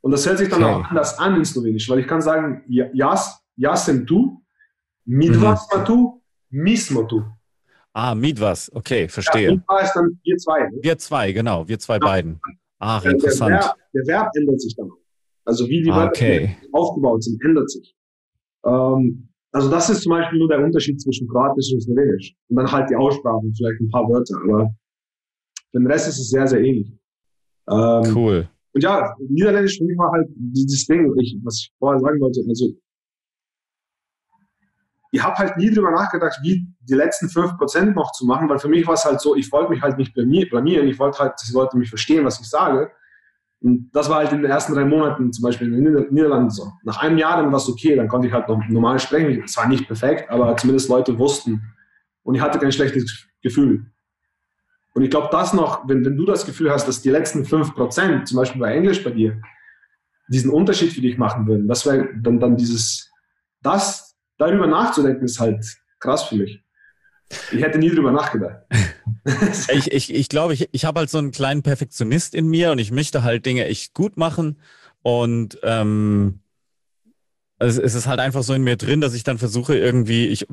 Und 0.00 0.12
das 0.12 0.26
hört 0.26 0.38
sich 0.38 0.48
dann 0.48 0.62
okay. 0.62 0.72
auch 0.74 0.84
anders 0.90 1.18
an 1.18 1.36
in 1.36 1.44
Slowenisch, 1.44 1.88
weil 1.88 2.00
ich 2.00 2.06
kann 2.06 2.20
sagen, 2.20 2.64
jas, 2.68 3.40
jasem 3.56 4.06
tu, 4.06 4.42
mit 5.04 5.30
mhm. 5.30 5.42
was 5.42 5.68
tu, 5.84 6.22
mismo 6.50 7.02
tu. 7.04 7.22
Ah, 7.92 8.14
mit 8.14 8.40
was, 8.40 8.70
okay, 8.74 9.08
verstehe. 9.08 9.48
Ja, 9.48 9.54
mit 9.54 9.82
ist 9.82 9.92
dann 9.94 10.20
wir 10.22 10.36
zwei. 10.36 10.60
Ne? 10.68 10.78
Wir 10.82 10.98
zwei, 10.98 11.32
genau, 11.32 11.66
wir 11.66 11.78
zwei 11.78 11.94
ja. 11.94 11.98
beiden. 11.98 12.40
Ach, 12.78 13.04
interessant. 13.04 13.50
Der 13.50 13.60
Verb, 13.60 13.76
der 13.92 14.06
Verb 14.06 14.30
ändert 14.36 14.60
sich 14.60 14.76
dann 14.76 14.90
auch. 14.90 14.98
Also 15.44 15.68
wie 15.68 15.82
die 15.82 15.90
ah, 15.90 16.06
okay. 16.06 16.56
aufgebaut 16.72 17.24
sind, 17.24 17.42
ändert 17.44 17.70
sich. 17.70 17.96
Ähm, 18.64 19.28
also 19.58 19.70
das 19.70 19.90
ist 19.90 20.02
zum 20.02 20.10
Beispiel 20.10 20.38
nur 20.38 20.48
der 20.48 20.64
Unterschied 20.64 21.00
zwischen 21.00 21.26
Kroatisch 21.26 21.72
und 21.72 21.82
Slowenisch. 21.82 22.32
Und 22.48 22.56
dann 22.56 22.70
halt 22.70 22.88
die 22.90 22.94
Aussprache, 22.94 23.42
vielleicht 23.56 23.80
ein 23.80 23.90
paar 23.90 24.08
Wörter, 24.08 24.36
aber 24.44 24.70
für 25.72 25.78
den 25.80 25.86
Rest 25.88 26.06
ist 26.06 26.20
es 26.20 26.30
sehr, 26.30 26.46
sehr 26.46 26.60
ähnlich. 26.60 26.92
Ähm, 27.68 28.14
cool. 28.14 28.48
Und 28.72 28.84
ja, 28.84 29.12
Niederländisch 29.18 29.78
für 29.78 29.84
mich 29.84 29.98
war 29.98 30.12
halt 30.12 30.28
dieses 30.36 30.86
Ding, 30.86 31.12
ich, 31.20 31.36
was 31.42 31.56
ich 31.56 31.72
vorher 31.80 31.98
sagen 31.98 32.20
wollte, 32.20 32.40
also 32.48 32.68
ich 35.10 35.24
habe 35.24 35.36
halt 35.36 35.56
nie 35.56 35.70
drüber 35.70 35.90
nachgedacht, 35.90 36.38
wie 36.42 36.64
die 36.80 36.94
letzten 36.94 37.26
5% 37.26 37.94
noch 37.94 38.12
zu 38.12 38.26
machen, 38.26 38.48
weil 38.48 38.60
für 38.60 38.68
mich 38.68 38.86
war 38.86 38.94
es 38.94 39.04
halt 39.04 39.20
so, 39.20 39.34
ich 39.34 39.50
wollte 39.50 39.70
mich 39.70 39.82
halt 39.82 39.98
nicht 39.98 40.14
blamieren, 40.14 40.86
ich 40.86 41.00
wollte 41.00 41.18
halt, 41.18 41.32
dass 41.32 41.48
die 41.48 41.54
Leute 41.54 41.76
mich 41.76 41.88
verstehen, 41.88 42.24
was 42.24 42.38
ich 42.40 42.48
sage. 42.48 42.92
Und 43.60 43.90
das 43.92 44.08
war 44.08 44.18
halt 44.18 44.32
in 44.32 44.42
den 44.42 44.50
ersten 44.50 44.72
drei 44.74 44.84
Monaten 44.84 45.32
zum 45.32 45.42
Beispiel 45.42 45.72
in 45.72 45.84
den 45.84 46.06
Niederlanden 46.10 46.50
so. 46.50 46.72
Nach 46.84 46.98
einem 46.98 47.18
Jahr 47.18 47.42
dann 47.42 47.50
war 47.50 47.58
es 47.58 47.68
okay, 47.68 47.96
dann 47.96 48.06
konnte 48.06 48.28
ich 48.28 48.32
halt 48.32 48.48
noch 48.48 48.60
normal 48.68 49.00
sprechen. 49.00 49.42
Es 49.44 49.56
war 49.56 49.66
nicht 49.66 49.86
perfekt, 49.86 50.30
aber 50.30 50.56
zumindest 50.56 50.88
Leute 50.88 51.18
wussten. 51.18 51.62
Und 52.22 52.36
ich 52.36 52.40
hatte 52.40 52.58
kein 52.58 52.70
schlechtes 52.70 53.26
Gefühl. 53.42 53.86
Und 54.94 55.02
ich 55.02 55.10
glaube, 55.10 55.28
das 55.30 55.52
noch, 55.52 55.88
wenn, 55.88 56.04
wenn 56.04 56.16
du 56.16 56.24
das 56.24 56.46
Gefühl 56.46 56.70
hast, 56.70 56.86
dass 56.86 57.02
die 57.02 57.10
letzten 57.10 57.42
5%, 57.42 58.24
zum 58.24 58.36
Beispiel 58.36 58.60
bei 58.60 58.74
Englisch 58.74 59.02
bei 59.02 59.10
dir, 59.10 59.40
diesen 60.28 60.50
Unterschied 60.50 60.92
für 60.92 61.00
dich 61.00 61.18
machen 61.18 61.46
würden, 61.46 61.66
das 61.66 61.86
wäre 61.86 62.08
dann, 62.20 62.38
dann 62.38 62.56
dieses, 62.56 63.10
das 63.62 64.16
darüber 64.36 64.66
nachzudenken, 64.66 65.24
ist 65.24 65.40
halt 65.40 65.64
krass 65.98 66.24
für 66.24 66.36
mich. 66.36 66.62
Ich 67.52 67.62
hätte 67.62 67.78
nie 67.78 67.90
drüber 67.90 68.10
nachgedacht. 68.10 68.62
ich 69.72 69.92
ich, 69.92 70.14
ich 70.14 70.28
glaube, 70.28 70.54
ich, 70.54 70.68
ich 70.72 70.84
habe 70.84 71.00
halt 71.00 71.10
so 71.10 71.18
einen 71.18 71.30
kleinen 71.30 71.62
Perfektionist 71.62 72.34
in 72.34 72.48
mir 72.48 72.72
und 72.72 72.78
ich 72.78 72.90
möchte 72.90 73.22
halt 73.22 73.44
Dinge 73.46 73.66
echt 73.66 73.94
gut 73.94 74.16
machen. 74.16 74.58
Und 75.02 75.58
ähm, 75.62 76.40
es, 77.58 77.78
es 77.78 77.94
ist 77.94 78.06
halt 78.06 78.20
einfach 78.20 78.42
so 78.42 78.54
in 78.54 78.62
mir 78.62 78.76
drin, 78.76 79.00
dass 79.00 79.14
ich 79.14 79.24
dann 79.24 79.38
versuche 79.38 79.76
irgendwie, 79.76 80.26
ich, 80.28 80.46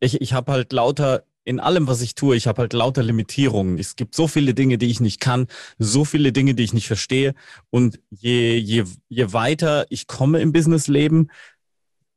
ich, 0.00 0.20
ich 0.20 0.32
habe 0.32 0.52
halt 0.52 0.72
lauter 0.72 1.24
in 1.44 1.58
allem, 1.58 1.86
was 1.86 2.02
ich 2.02 2.14
tue, 2.14 2.36
ich 2.36 2.46
habe 2.46 2.62
halt 2.62 2.72
lauter 2.72 3.02
Limitierungen. 3.02 3.78
Es 3.78 3.96
gibt 3.96 4.14
so 4.14 4.28
viele 4.28 4.54
Dinge, 4.54 4.78
die 4.78 4.90
ich 4.90 5.00
nicht 5.00 5.20
kann, 5.20 5.46
so 5.78 6.04
viele 6.04 6.32
Dinge, 6.32 6.54
die 6.54 6.62
ich 6.62 6.74
nicht 6.74 6.86
verstehe. 6.86 7.34
Und 7.70 7.98
je, 8.10 8.56
je, 8.56 8.84
je 9.08 9.32
weiter 9.32 9.86
ich 9.90 10.06
komme 10.06 10.40
im 10.40 10.52
Businessleben, 10.52 11.30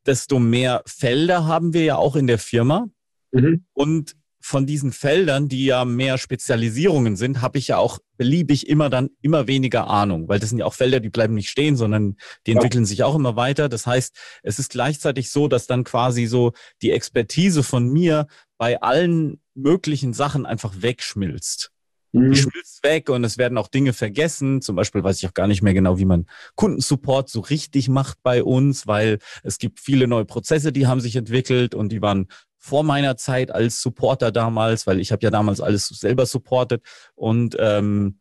desto 0.06 0.40
mehr 0.40 0.84
Felder 0.86 1.46
haben 1.46 1.74
wir 1.74 1.84
ja 1.84 1.96
auch 1.96 2.16
in 2.16 2.28
der 2.28 2.40
Firma. 2.40 2.90
Mhm. 3.34 3.66
Und 3.74 4.16
von 4.46 4.66
diesen 4.66 4.92
Feldern, 4.92 5.48
die 5.48 5.66
ja 5.66 5.86
mehr 5.86 6.18
Spezialisierungen 6.18 7.16
sind, 7.16 7.42
habe 7.42 7.58
ich 7.58 7.70
ja 7.70 7.78
auch 7.78 8.00
beliebig 8.18 8.68
immer 8.68 8.90
dann 8.90 9.10
immer 9.22 9.48
weniger 9.48 9.88
Ahnung, 9.88 10.28
weil 10.28 10.40
das 10.40 10.50
sind 10.50 10.60
ja 10.60 10.66
auch 10.66 10.74
Felder, 10.74 11.00
die 11.00 11.10
bleiben 11.10 11.34
nicht 11.34 11.50
stehen, 11.50 11.78
sondern 11.78 12.18
die 12.46 12.52
entwickeln 12.52 12.86
sich 12.86 13.04
auch 13.04 13.16
immer 13.16 13.38
weiter. 13.38 13.70
Das 13.70 13.88
heißt, 13.88 14.14
es 14.44 14.60
ist 14.60 14.72
gleichzeitig 14.72 15.32
so, 15.32 15.48
dass 15.48 15.66
dann 15.66 15.86
quasi 15.86 16.26
so 16.26 16.52
die 16.82 16.92
Expertise 16.92 17.64
von 17.64 17.88
mir 17.88 18.28
bei 18.58 18.82
allen 18.82 19.40
möglichen 19.56 20.12
Sachen 20.12 20.46
einfach 20.46 20.74
wegschmilzt. 20.78 21.72
Mhm. 22.12 22.32
Die 22.32 22.38
schmilzt 22.38 22.84
weg 22.84 23.10
und 23.10 23.24
es 23.24 23.38
werden 23.38 23.58
auch 23.58 23.70
Dinge 23.70 23.94
vergessen. 23.94 24.62
Zum 24.62 24.76
Beispiel 24.76 25.06
weiß 25.06 25.18
ich 25.20 25.28
auch 25.30 25.34
gar 25.34 25.48
nicht 25.48 25.62
mehr 25.62 25.74
genau, 25.74 25.98
wie 26.00 26.06
man 26.06 26.26
Kundensupport 26.56 27.30
so 27.30 27.40
richtig 27.40 27.88
macht 27.88 28.18
bei 28.24 28.44
uns, 28.44 28.88
weil 28.88 29.20
es 29.44 29.58
gibt 29.58 29.80
viele 29.80 30.08
neue 30.08 30.26
Prozesse, 30.26 30.74
die 30.74 30.86
haben 30.86 31.00
sich 31.00 31.16
entwickelt 31.16 31.76
und 31.76 31.94
die 31.94 32.02
waren 32.02 32.28
vor 32.64 32.84
meiner 32.84 33.18
Zeit 33.18 33.52
als 33.52 33.82
Supporter 33.82 34.32
damals, 34.32 34.88
weil 34.88 35.02
ich 35.02 35.12
habe 35.12 35.22
ja 35.22 35.30
damals 35.30 35.60
alles 35.60 35.88
selber 35.88 36.26
supportet 36.26 36.82
und 37.14 37.58
ähm, 37.60 38.20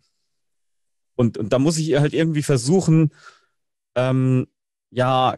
und, 1.15 1.39
und 1.39 1.53
da 1.53 1.61
muss 1.61 1.79
ich 1.79 1.95
halt 1.97 2.13
irgendwie 2.13 2.43
versuchen, 2.43 3.13
ähm, 3.95 4.49
ja, 4.91 5.37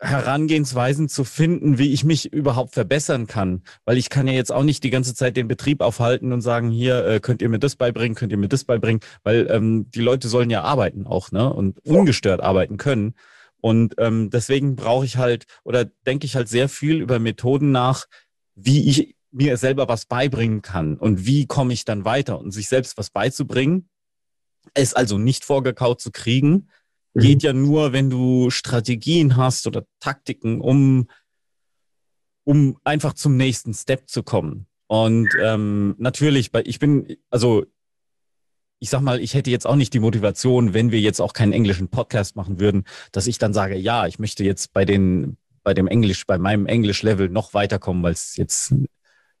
Herangehensweisen 0.00 1.08
zu 1.08 1.24
finden, 1.24 1.78
wie 1.78 1.92
ich 1.92 2.04
mich 2.04 2.32
überhaupt 2.32 2.74
verbessern 2.74 3.26
kann. 3.26 3.64
Weil 3.84 3.96
ich 3.96 4.08
kann 4.08 4.28
ja 4.28 4.34
jetzt 4.34 4.52
auch 4.52 4.62
nicht 4.62 4.84
die 4.84 4.90
ganze 4.90 5.16
Zeit 5.16 5.36
den 5.36 5.48
Betrieb 5.48 5.80
aufhalten 5.80 6.32
und 6.32 6.40
sagen, 6.40 6.70
hier 6.70 7.04
äh, 7.04 7.18
könnt 7.18 7.42
ihr 7.42 7.48
mir 7.48 7.58
das 7.58 7.74
beibringen, 7.74 8.14
könnt 8.14 8.30
ihr 8.30 8.38
mir 8.38 8.48
das 8.48 8.62
beibringen, 8.62 9.00
weil 9.24 9.48
ähm, 9.50 9.90
die 9.90 10.00
Leute 10.00 10.28
sollen 10.28 10.50
ja 10.50 10.62
arbeiten 10.62 11.08
auch, 11.08 11.32
ne? 11.32 11.52
Und 11.52 11.84
ungestört 11.84 12.40
arbeiten 12.40 12.76
können. 12.76 13.14
Und 13.60 13.94
ähm, 13.98 14.30
deswegen 14.30 14.76
brauche 14.76 15.04
ich 15.04 15.16
halt 15.16 15.46
oder 15.64 15.84
denke 15.84 16.26
ich 16.26 16.36
halt 16.36 16.48
sehr 16.48 16.68
viel 16.68 17.00
über 17.00 17.18
Methoden 17.18 17.72
nach, 17.72 18.06
wie 18.60 18.88
ich 18.88 19.16
mir 19.30 19.56
selber 19.56 19.88
was 19.88 20.06
beibringen 20.06 20.62
kann 20.62 20.96
und 20.96 21.26
wie 21.26 21.46
komme 21.46 21.72
ich 21.72 21.84
dann 21.84 22.04
weiter 22.04 22.38
und 22.38 22.50
sich 22.50 22.68
selbst 22.68 22.96
was 22.98 23.10
beizubringen, 23.10 23.88
es 24.74 24.94
also 24.94 25.18
nicht 25.18 25.44
vorgekaut 25.44 26.00
zu 26.00 26.10
kriegen, 26.10 26.68
mhm. 27.14 27.20
geht 27.20 27.42
ja 27.42 27.52
nur, 27.52 27.92
wenn 27.92 28.10
du 28.10 28.50
Strategien 28.50 29.36
hast 29.36 29.66
oder 29.66 29.84
Taktiken, 30.00 30.60
um, 30.60 31.08
um 32.44 32.78
einfach 32.84 33.14
zum 33.14 33.36
nächsten 33.36 33.74
Step 33.74 34.08
zu 34.08 34.22
kommen. 34.22 34.66
Und 34.86 35.28
ähm, 35.40 35.94
natürlich, 35.98 36.50
ich 36.64 36.78
bin, 36.78 37.16
also 37.30 37.66
ich 38.80 38.90
sag 38.90 39.00
mal, 39.02 39.20
ich 39.20 39.34
hätte 39.34 39.50
jetzt 39.50 39.66
auch 39.66 39.76
nicht 39.76 39.92
die 39.92 39.98
Motivation, 39.98 40.72
wenn 40.72 40.92
wir 40.92 41.00
jetzt 41.00 41.20
auch 41.20 41.32
keinen 41.32 41.52
englischen 41.52 41.88
Podcast 41.88 42.36
machen 42.36 42.60
würden, 42.60 42.84
dass 43.12 43.26
ich 43.26 43.38
dann 43.38 43.52
sage, 43.52 43.76
ja, 43.76 44.06
ich 44.06 44.18
möchte 44.18 44.44
jetzt 44.44 44.72
bei 44.72 44.84
den 44.84 45.36
bei 45.68 45.74
dem 45.74 45.86
Englisch, 45.86 46.24
bei 46.24 46.38
meinem 46.38 46.64
Englisch-Level 46.64 47.28
noch 47.28 47.52
weiterkommen, 47.52 48.02
weil 48.02 48.14
es 48.14 48.36
jetzt 48.36 48.72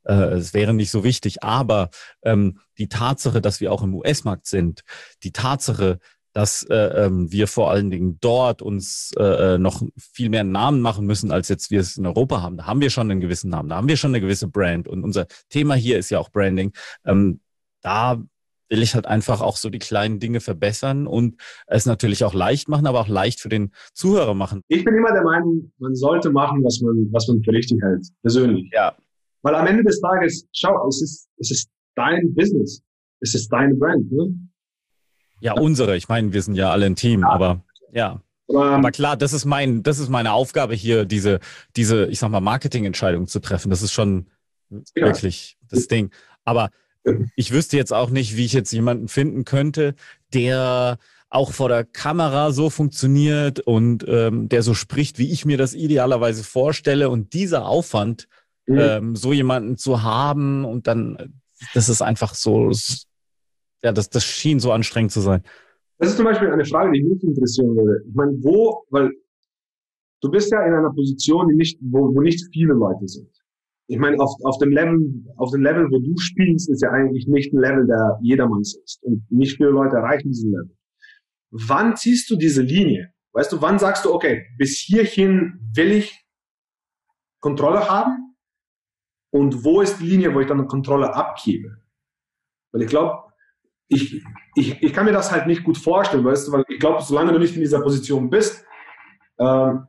äh, 0.04 0.12
es 0.12 0.52
wäre 0.52 0.74
nicht 0.74 0.90
so 0.90 1.02
wichtig. 1.02 1.42
Aber 1.42 1.88
ähm, 2.22 2.58
die 2.76 2.90
Tatsache, 2.90 3.40
dass 3.40 3.62
wir 3.62 3.72
auch 3.72 3.82
im 3.82 3.94
US-Markt 3.94 4.46
sind, 4.46 4.82
die 5.22 5.32
Tatsache, 5.32 6.00
dass 6.34 6.64
äh, 6.64 7.06
ähm, 7.06 7.32
wir 7.32 7.48
vor 7.48 7.70
allen 7.70 7.90
Dingen 7.90 8.18
dort 8.20 8.60
uns 8.60 9.12
äh, 9.18 9.54
äh, 9.54 9.58
noch 9.58 9.80
viel 9.96 10.28
mehr 10.28 10.44
Namen 10.44 10.82
machen 10.82 11.06
müssen, 11.06 11.32
als 11.32 11.48
jetzt 11.48 11.70
wir 11.70 11.80
es 11.80 11.96
in 11.96 12.04
Europa 12.04 12.42
haben. 12.42 12.58
Da 12.58 12.66
haben 12.66 12.82
wir 12.82 12.90
schon 12.90 13.10
einen 13.10 13.22
gewissen 13.22 13.48
Namen, 13.48 13.70
da 13.70 13.76
haben 13.76 13.88
wir 13.88 13.96
schon 13.96 14.10
eine 14.10 14.20
gewisse 14.20 14.48
Brand. 14.48 14.86
Und 14.86 15.04
unser 15.04 15.28
Thema 15.48 15.76
hier 15.76 15.98
ist 15.98 16.10
ja 16.10 16.18
auch 16.18 16.28
Branding. 16.28 16.74
Ähm, 17.06 17.40
da 17.80 18.22
will 18.68 18.82
ich 18.82 18.94
halt 18.94 19.06
einfach 19.06 19.40
auch 19.40 19.56
so 19.56 19.70
die 19.70 19.78
kleinen 19.78 20.20
Dinge 20.20 20.40
verbessern 20.40 21.06
und 21.06 21.36
es 21.66 21.86
natürlich 21.86 22.24
auch 22.24 22.34
leicht 22.34 22.68
machen, 22.68 22.86
aber 22.86 23.00
auch 23.00 23.08
leicht 23.08 23.40
für 23.40 23.48
den 23.48 23.72
Zuhörer 23.94 24.34
machen. 24.34 24.62
Ich 24.68 24.84
bin 24.84 24.94
immer 24.94 25.12
der 25.12 25.22
Meinung, 25.22 25.72
man 25.78 25.94
sollte 25.94 26.30
machen, 26.30 26.62
was 26.64 26.80
man, 26.80 27.08
was 27.12 27.28
man 27.28 27.42
für 27.42 27.52
richtig 27.52 27.80
hält, 27.82 28.06
persönlich. 28.22 28.70
Ja. 28.72 28.94
Weil 29.42 29.54
am 29.54 29.66
Ende 29.66 29.84
des 29.84 30.00
Tages, 30.00 30.46
schau, 30.52 30.86
es 30.88 31.00
ist, 31.02 31.28
es 31.38 31.50
ist 31.50 31.70
dein 31.94 32.34
Business. 32.34 32.82
es 33.20 33.34
ist 33.34 33.48
deine 33.48 33.74
Brand. 33.74 34.10
Ne? 34.12 34.34
Ja, 35.40 35.54
unsere. 35.54 35.96
Ich 35.96 36.08
meine, 36.08 36.32
wir 36.32 36.42
sind 36.42 36.54
ja 36.54 36.70
alle 36.70 36.86
ein 36.86 36.96
Team, 36.96 37.20
ja. 37.20 37.28
aber 37.28 37.64
ja. 37.92 38.22
Aber, 38.48 38.70
aber 38.70 38.90
klar, 38.90 39.16
das 39.16 39.32
ist 39.32 39.44
mein, 39.44 39.82
das 39.82 39.98
ist 39.98 40.08
meine 40.08 40.32
Aufgabe 40.32 40.74
hier, 40.74 41.04
diese, 41.04 41.40
diese, 41.76 42.06
ich 42.06 42.18
sag 42.18 42.30
mal, 42.30 42.40
Marketingentscheidung 42.40 43.26
zu 43.26 43.40
treffen. 43.40 43.70
Das 43.70 43.82
ist 43.82 43.92
schon 43.92 44.30
ja. 44.70 44.80
wirklich 44.94 45.58
das 45.68 45.86
Ding. 45.86 46.10
Aber 46.44 46.70
ich 47.36 47.52
wüsste 47.52 47.76
jetzt 47.76 47.92
auch 47.92 48.10
nicht, 48.10 48.36
wie 48.36 48.44
ich 48.44 48.52
jetzt 48.52 48.72
jemanden 48.72 49.08
finden 49.08 49.44
könnte, 49.44 49.94
der 50.34 50.98
auch 51.30 51.52
vor 51.52 51.68
der 51.68 51.84
Kamera 51.84 52.52
so 52.52 52.70
funktioniert 52.70 53.60
und 53.60 54.04
ähm, 54.08 54.48
der 54.48 54.62
so 54.62 54.74
spricht, 54.74 55.18
wie 55.18 55.30
ich 55.30 55.44
mir 55.44 55.58
das 55.58 55.74
idealerweise 55.74 56.42
vorstelle. 56.42 57.10
Und 57.10 57.34
dieser 57.34 57.66
Aufwand, 57.66 58.28
mhm. 58.66 58.78
ähm, 58.78 59.16
so 59.16 59.32
jemanden 59.32 59.76
zu 59.76 60.02
haben 60.02 60.64
und 60.64 60.86
dann, 60.86 61.40
das 61.74 61.88
ist 61.88 62.02
einfach 62.02 62.34
so, 62.34 62.70
ja, 63.82 63.92
das, 63.92 64.08
das 64.08 64.24
schien 64.24 64.58
so 64.58 64.72
anstrengend 64.72 65.12
zu 65.12 65.20
sein. 65.20 65.42
Das 65.98 66.10
ist 66.10 66.16
zum 66.16 66.24
Beispiel 66.24 66.50
eine 66.50 66.64
Frage, 66.64 66.92
die 66.92 67.02
mich 67.02 67.22
interessieren 67.22 67.76
würde. 67.76 68.04
Ich 68.08 68.14
meine, 68.14 68.32
wo, 68.40 68.84
weil 68.90 69.10
du 70.22 70.30
bist 70.30 70.50
ja 70.50 70.64
in 70.64 70.72
einer 70.72 70.92
Position, 70.92 71.48
die 71.48 71.56
nicht, 71.56 71.78
wo, 71.82 72.14
wo 72.14 72.20
nicht 72.20 72.48
viele 72.52 72.72
Leute 72.72 73.06
sind. 73.06 73.28
Ich 73.90 73.98
meine, 73.98 74.18
auf, 74.20 74.30
auf 74.44 74.58
dem 74.58 74.70
Level, 74.70 74.98
auf 75.36 75.50
dem 75.50 75.62
Level, 75.62 75.86
wo 75.90 75.98
du 75.98 76.14
spielst, 76.18 76.70
ist 76.70 76.82
ja 76.82 76.90
eigentlich 76.90 77.26
nicht 77.26 77.52
ein 77.52 77.58
Level, 77.58 77.86
der 77.86 78.18
jedermanns 78.22 78.76
ist. 78.84 79.02
Und 79.02 79.24
nicht 79.30 79.56
viele 79.56 79.70
Leute 79.70 79.96
erreichen 79.96 80.28
diesen 80.28 80.52
Level. 80.52 80.76
Wann 81.50 81.96
ziehst 81.96 82.30
du 82.30 82.36
diese 82.36 82.60
Linie? 82.60 83.12
Weißt 83.32 83.50
du, 83.50 83.62
wann 83.62 83.78
sagst 83.78 84.04
du, 84.04 84.12
okay, 84.12 84.46
bis 84.58 84.78
hierhin 84.78 85.58
will 85.74 85.92
ich 85.92 86.26
Kontrolle 87.40 87.88
haben? 87.88 88.34
Und 89.30 89.64
wo 89.64 89.80
ist 89.80 90.00
die 90.00 90.06
Linie, 90.06 90.34
wo 90.34 90.40
ich 90.40 90.46
dann 90.46 90.66
Kontrolle 90.66 91.14
abgebe? 91.14 91.78
Weil 92.72 92.82
ich 92.82 92.88
glaube, 92.88 93.22
ich, 93.88 94.22
ich, 94.54 94.82
ich 94.82 94.92
kann 94.92 95.06
mir 95.06 95.12
das 95.12 95.32
halt 95.32 95.46
nicht 95.46 95.64
gut 95.64 95.78
vorstellen, 95.78 96.24
weißt 96.24 96.48
du, 96.48 96.52
weil 96.52 96.64
ich 96.68 96.78
glaube, 96.78 97.02
solange 97.02 97.32
du 97.32 97.38
nicht 97.38 97.54
in 97.54 97.62
dieser 97.62 97.80
Position 97.80 98.28
bist, 98.28 98.66
ähm, 99.38 99.86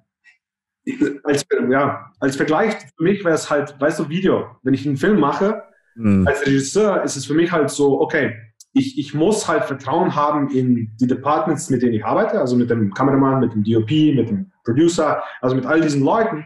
als, 1.24 1.46
ja, 1.70 2.12
als 2.20 2.36
Vergleich 2.36 2.76
für 2.96 3.04
mich 3.04 3.24
wäre 3.24 3.36
es 3.36 3.50
halt, 3.50 3.76
weißt 3.80 4.00
du, 4.00 4.10
Video. 4.10 4.48
Wenn 4.64 4.74
ich 4.74 4.86
einen 4.86 4.98
Film 4.98 5.20
mache, 5.20 5.64
mhm. 5.96 6.28
als 6.28 6.46
Regisseur 6.46 7.04
ist 7.04 7.16
es 7.16 7.26
für 7.26 7.34
mich 7.34 7.52
halt 7.52 7.70
so, 7.70 8.00
okay, 8.02 8.36
ich, 8.74 9.00
ich 9.00 9.14
muss 9.14 9.48
halt 9.48 9.66
Vertrauen 9.66 10.16
haben 10.16 10.50
in 10.50 10.96
die 11.00 11.08
Departments, 11.08 11.70
mit 11.70 11.82
denen 11.82 11.94
ich 11.94 12.06
arbeite, 12.06 12.40
also 12.40 12.56
mit 12.56 12.70
dem 12.70 12.94
Kameramann, 12.94 13.40
mit 13.40 13.54
dem 13.54 13.64
DOP, 13.64 13.90
mit 13.90 14.30
dem 14.30 14.52
Producer, 14.64 15.24
also 15.42 15.56
mit 15.56 15.66
all 15.66 15.82
diesen 15.82 16.04
Leuten. 16.04 16.46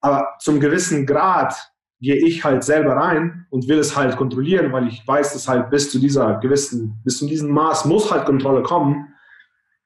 Aber 0.00 0.26
zum 0.40 0.58
gewissen 0.58 1.06
Grad 1.06 1.54
gehe 2.00 2.16
ich 2.16 2.42
halt 2.42 2.64
selber 2.64 2.96
rein 2.96 3.46
und 3.50 3.68
will 3.68 3.78
es 3.78 3.96
halt 3.96 4.16
kontrollieren, 4.16 4.72
weil 4.72 4.88
ich 4.88 5.06
weiß, 5.06 5.34
dass 5.34 5.46
halt 5.46 5.70
bis 5.70 5.90
zu 5.90 6.00
dieser 6.00 6.40
gewissen, 6.40 7.00
bis 7.04 7.18
zu 7.18 7.28
diesem 7.28 7.50
Maß 7.50 7.84
muss 7.84 8.10
halt 8.10 8.24
Kontrolle 8.24 8.62
kommen. 8.62 9.11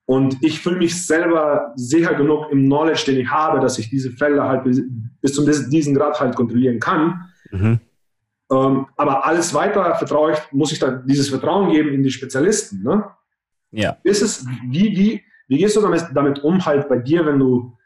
Und 0.06 0.36
ich 0.40 0.60
fühle 0.60 0.78
mich 0.78 1.04
selber 1.04 1.72
sicher 1.74 2.14
genug 2.14 2.50
im 2.52 2.66
Knowledge, 2.66 3.04
den 3.06 3.18
ich 3.18 3.28
habe, 3.28 3.58
dass 3.58 3.78
ich 3.78 3.90
diese 3.90 4.12
Fälle 4.12 4.44
halt 4.44 4.62
bis, 4.62 4.80
bis 5.20 5.34
zu 5.34 5.44
diesem 5.68 5.94
Grad 5.94 6.20
halt 6.20 6.36
kontrollieren 6.36 6.78
kann. 6.78 7.28
Mhm. 7.50 7.80
Ähm, 8.52 8.86
aber 8.96 9.26
alles 9.26 9.52
weiter 9.52 9.96
vertraue 9.96 10.32
ich, 10.32 10.52
muss 10.52 10.70
ich 10.70 10.78
dann 10.78 11.04
dieses 11.06 11.28
Vertrauen 11.28 11.72
geben 11.72 11.92
in 11.92 12.04
die 12.04 12.12
Spezialisten. 12.12 12.84
Ne? 12.84 13.04
Ja. 13.72 13.96
Ist 14.04 14.22
es, 14.22 14.46
wie, 14.68 14.96
wie, 14.96 15.24
wie 15.48 15.58
gehst 15.58 15.76
du 15.76 15.80
damit, 15.80 16.04
damit 16.14 16.38
um, 16.44 16.64
halt 16.64 16.88
bei 16.88 16.98
dir, 16.98 17.26
wenn 17.26 17.40
du 17.40 17.76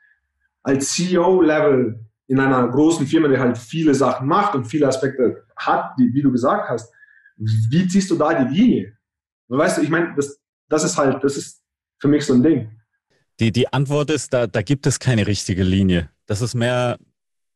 als 0.63 0.93
CEO-Level 0.93 2.05
in 2.27 2.39
einer 2.39 2.69
großen 2.69 3.07
Firma, 3.07 3.29
die 3.29 3.39
halt 3.39 3.57
viele 3.57 3.95
Sachen 3.95 4.29
macht 4.29 4.55
und 4.55 4.67
viele 4.67 4.87
Aspekte 4.87 5.45
hat, 5.57 5.95
die, 5.99 6.13
wie 6.13 6.23
du 6.23 6.31
gesagt 6.31 6.69
hast, 6.69 6.93
wie 7.37 7.89
ziehst 7.89 8.11
du 8.11 8.17
da 8.17 8.45
die 8.45 8.55
Linie? 8.55 8.93
Weißt 9.49 9.79
du, 9.79 9.83
ich 9.83 9.89
meine, 9.89 10.15
das, 10.15 10.39
das 10.69 10.85
ist 10.85 10.99
halt, 10.99 11.25
das 11.25 11.39
ist 11.39 11.61
für 12.01 12.09
mich 12.09 12.25
so 12.27 12.35
ein 12.35 12.43
Ding. 12.43 12.71
Die, 13.39 13.53
die 13.53 13.73
Antwort 13.73 14.11
ist, 14.11 14.33
da, 14.33 14.47
da 14.47 14.63
gibt 14.63 14.87
es 14.87 14.99
keine 14.99 15.27
richtige 15.27 15.63
Linie. 15.63 16.11
Das 16.27 16.41
ist 16.41 16.55
mehr, 16.55 16.99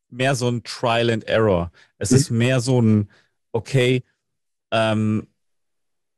mehr 0.09 0.35
so 0.35 0.49
ein 0.49 0.63
Trial 0.63 1.09
and 1.09 1.27
Error. 1.27 1.71
Es 1.97 2.11
mhm. 2.11 2.17
ist 2.17 2.29
mehr 2.31 2.59
so 2.59 2.81
ein, 2.81 3.09
okay, 3.51 4.03
ähm, 4.71 5.27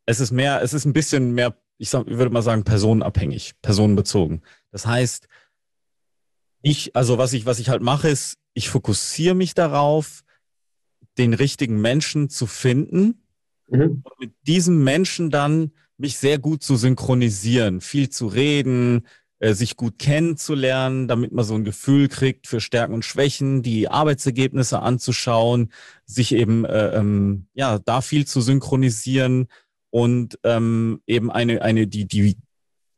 es 0.06 0.20
ist 0.20 0.32
mehr, 0.32 0.62
es 0.62 0.74
ist 0.74 0.86
ein 0.86 0.94
bisschen 0.94 1.34
mehr, 1.34 1.58
ich, 1.78 1.90
sag, 1.90 2.08
ich 2.08 2.18
würde 2.18 2.32
mal 2.32 2.42
sagen, 2.42 2.64
personenabhängig, 2.64 3.56
personenbezogen. 3.62 4.42
Das 4.72 4.86
heißt, 4.86 5.28
ich, 6.62 6.96
also 6.96 7.18
was 7.18 7.34
ich, 7.34 7.46
was 7.46 7.60
ich 7.60 7.70
halt 7.70 7.82
mache, 7.82 8.10
ist, 8.10 8.38
ich 8.54 8.70
fokussiere 8.70 9.36
mich 9.36 9.54
darauf, 9.54 10.24
den 11.18 11.34
richtigen 11.34 11.82
Menschen 11.82 12.30
zu 12.30 12.48
finden 12.48 13.24
mhm. 13.68 14.04
und 14.04 14.20
mit 14.20 14.34
diesem 14.48 14.84
Menschen 14.84 15.30
dann 15.30 15.72
mich 15.98 16.18
sehr 16.18 16.40
gut 16.40 16.64
zu 16.64 16.76
synchronisieren, 16.76 17.82
viel 17.82 18.10
zu 18.10 18.28
reden, 18.28 19.08
äh, 19.40 19.54
sich 19.54 19.76
gut 19.76 20.00
kennenzulernen, 20.00 21.08
damit 21.08 21.32
man 21.32 21.46
so 21.46 21.54
ein 21.54 21.64
Gefühl 21.64 22.08
kriegt 22.08 22.48
für 22.48 22.60
Stärken 22.60 22.94
und 22.94 23.06
Schwächen, 23.06 23.62
die 23.62 23.88
Arbeitsergebnisse 23.88 24.80
anzuschauen, 24.80 25.72
sich 26.06 26.34
eben 26.34 26.66
äh, 26.66 26.96
ähm, 26.96 27.48
ja 27.54 27.78
da 27.80 28.02
viel 28.02 28.26
zu 28.26 28.42
synchronisieren 28.42 29.48
und 29.92 30.40
ähm, 30.44 31.02
eben 31.06 31.32
eine 31.32 31.62
eine 31.62 31.88
die 31.88 32.08
die 32.08 32.38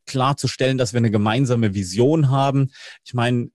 klarzustellen, 0.06 0.78
dass 0.78 0.94
wir 0.94 1.00
eine 1.00 1.12
gemeinsame 1.12 1.76
Vision 1.76 2.30
haben. 2.30 2.72
Ich 3.06 3.14
meine, 3.14 3.52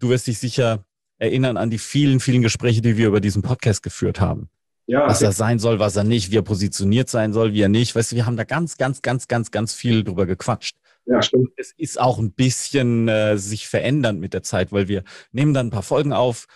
du 0.00 0.10
wirst 0.10 0.26
dich 0.26 0.38
sicher 0.38 0.84
erinnern 1.18 1.56
an 1.56 1.70
die 1.70 1.78
vielen 1.78 2.20
vielen 2.20 2.42
Gespräche, 2.42 2.82
die 2.82 2.96
wir 2.96 3.06
über 3.06 3.20
diesen 3.20 3.42
Podcast 3.42 3.82
geführt 3.82 4.20
haben. 4.20 4.50
Ja, 4.86 5.06
was 5.06 5.22
er 5.22 5.32
sein 5.32 5.58
soll, 5.58 5.78
was 5.78 5.96
er 5.96 6.04
nicht, 6.04 6.30
wie 6.30 6.36
er 6.36 6.42
positioniert 6.42 7.08
sein 7.08 7.32
soll, 7.32 7.54
wie 7.54 7.62
er 7.62 7.68
nicht. 7.68 7.94
Weißt 7.94 8.12
du, 8.12 8.16
wir 8.16 8.26
haben 8.26 8.36
da 8.36 8.44
ganz, 8.44 8.76
ganz, 8.76 9.00
ganz, 9.00 9.26
ganz, 9.28 9.50
ganz 9.50 9.72
viel 9.72 10.04
drüber 10.04 10.26
gequatscht. 10.26 10.76
Ja, 11.06 11.22
stimmt. 11.22 11.50
Es 11.56 11.72
ist 11.76 12.00
auch 12.00 12.18
ein 12.18 12.32
bisschen 12.32 13.08
äh, 13.08 13.36
sich 13.36 13.68
verändern 13.68 14.20
mit 14.20 14.34
der 14.34 14.42
Zeit, 14.42 14.72
weil 14.72 14.88
wir 14.88 15.04
nehmen 15.32 15.54
dann 15.54 15.68
ein 15.68 15.70
paar 15.70 15.82
Folgen 15.82 16.12
auf, 16.12 16.46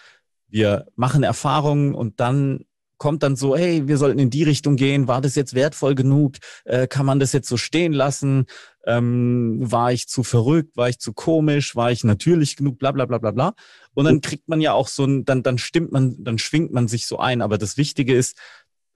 wir 0.48 0.86
machen 0.96 1.22
Erfahrungen 1.22 1.94
und 1.94 2.20
dann 2.20 2.64
kommt 2.98 3.22
dann 3.22 3.37
so, 3.37 3.56
hey, 3.56 3.88
wir 3.88 3.96
sollten 3.96 4.18
in 4.18 4.30
die 4.30 4.42
Richtung 4.42 4.76
gehen, 4.76 5.08
war 5.08 5.20
das 5.20 5.34
jetzt 5.34 5.54
wertvoll 5.54 5.94
genug? 5.94 6.37
Äh, 6.64 6.87
kann 6.87 7.06
man 7.06 7.20
das 7.20 7.32
jetzt 7.32 7.48
so 7.48 7.56
stehen 7.56 7.92
lassen? 7.92 8.46
Ähm, 8.87 9.58
war 9.61 9.92
ich 9.92 10.08
zu 10.08 10.22
verrückt? 10.22 10.76
War 10.76 10.88
ich 10.88 10.98
zu 10.98 11.12
komisch? 11.12 11.76
War 11.76 11.90
ich 11.92 12.04
natürlich 12.04 12.56
genug? 12.56 12.78
Bla 12.78 12.92
bla 12.92 13.06
bla 13.06 13.18
bla 13.18 13.30
bla. 13.30 13.54
Und 13.94 14.04
dann 14.04 14.20
kriegt 14.20 14.48
man 14.48 14.61
ja 14.61 14.72
auch 14.72 14.88
so 14.88 15.04
ein, 15.04 15.24
dann, 15.24 15.42
dann 15.42 15.58
stimmt 15.58 15.92
man, 15.92 16.22
dann 16.22 16.38
schwingt 16.38 16.72
man 16.72 16.88
sich 16.88 17.06
so 17.06 17.18
ein. 17.18 17.40
Aber 17.42 17.58
das 17.58 17.76
Wichtige 17.76 18.14
ist, 18.14 18.37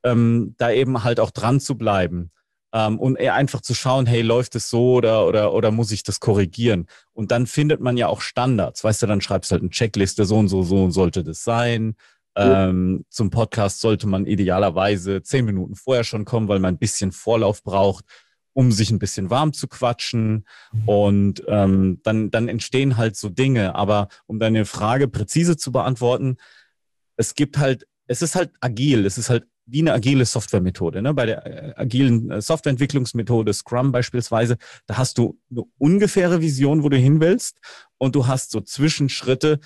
ähm, 0.04 0.54
da 0.58 0.70
eben 0.70 1.04
halt 1.04 1.20
auch 1.20 1.30
dran 1.30 1.60
zu 1.60 1.76
bleiben. 1.76 2.30
Ähm, 2.74 2.98
und 2.98 3.16
eher 3.16 3.34
einfach 3.34 3.60
zu 3.60 3.74
schauen, 3.74 4.06
hey, 4.06 4.22
läuft 4.22 4.54
es 4.54 4.70
so 4.70 4.94
oder, 4.94 5.26
oder, 5.26 5.52
oder 5.52 5.70
muss 5.70 5.92
ich 5.92 6.02
das 6.02 6.20
korrigieren? 6.20 6.86
Und 7.12 7.30
dann 7.30 7.46
findet 7.46 7.80
man 7.80 7.96
ja 7.96 8.08
auch 8.08 8.22
Standards. 8.22 8.82
Weißt 8.82 9.02
du, 9.02 9.06
dann 9.06 9.20
schreibst 9.20 9.50
du 9.50 9.52
halt 9.52 9.62
eine 9.62 9.70
Checkliste, 9.70 10.24
so 10.24 10.38
und 10.38 10.48
so, 10.48 10.62
so 10.62 10.84
und 10.84 10.92
sollte 10.92 11.22
das 11.22 11.44
sein. 11.44 11.96
Ähm, 12.36 13.04
zum 13.10 13.30
Podcast 13.30 13.80
sollte 13.80 14.06
man 14.06 14.26
idealerweise 14.26 15.22
zehn 15.22 15.44
Minuten 15.44 15.74
vorher 15.74 16.04
schon 16.04 16.24
kommen, 16.24 16.48
weil 16.48 16.60
man 16.60 16.74
ein 16.74 16.78
bisschen 16.78 17.12
Vorlauf 17.12 17.62
braucht, 17.62 18.04
um 18.54 18.72
sich 18.72 18.90
ein 18.90 18.98
bisschen 18.98 19.30
warm 19.30 19.52
zu 19.52 19.68
quatschen. 19.68 20.46
Und 20.86 21.42
ähm, 21.46 22.00
dann, 22.02 22.30
dann 22.30 22.48
entstehen 22.48 22.96
halt 22.96 23.16
so 23.16 23.28
Dinge. 23.28 23.74
Aber 23.74 24.08
um 24.26 24.38
deine 24.38 24.64
Frage 24.64 25.08
präzise 25.08 25.56
zu 25.56 25.72
beantworten, 25.72 26.36
es 27.16 27.34
gibt 27.34 27.58
halt, 27.58 27.86
es 28.06 28.22
ist 28.22 28.34
halt 28.34 28.50
agil, 28.60 29.06
es 29.06 29.18
ist 29.18 29.30
halt 29.30 29.44
wie 29.66 29.80
eine 29.80 29.92
agile 29.92 30.24
Softwaremethode. 30.24 31.02
Ne? 31.02 31.14
Bei 31.14 31.26
der 31.26 31.46
äh, 31.46 31.74
agilen 31.76 32.30
äh, 32.30 32.42
Softwareentwicklungsmethode 32.42 33.52
Scrum 33.52 33.92
beispielsweise, 33.92 34.56
da 34.86 34.96
hast 34.98 35.18
du 35.18 35.38
eine 35.50 35.62
ungefähre 35.78 36.40
Vision, 36.40 36.82
wo 36.82 36.88
du 36.88 36.96
hin 36.96 37.20
willst, 37.20 37.58
und 37.98 38.16
du 38.16 38.26
hast 38.26 38.50
so 38.50 38.60
Zwischenschritte, 38.60 39.60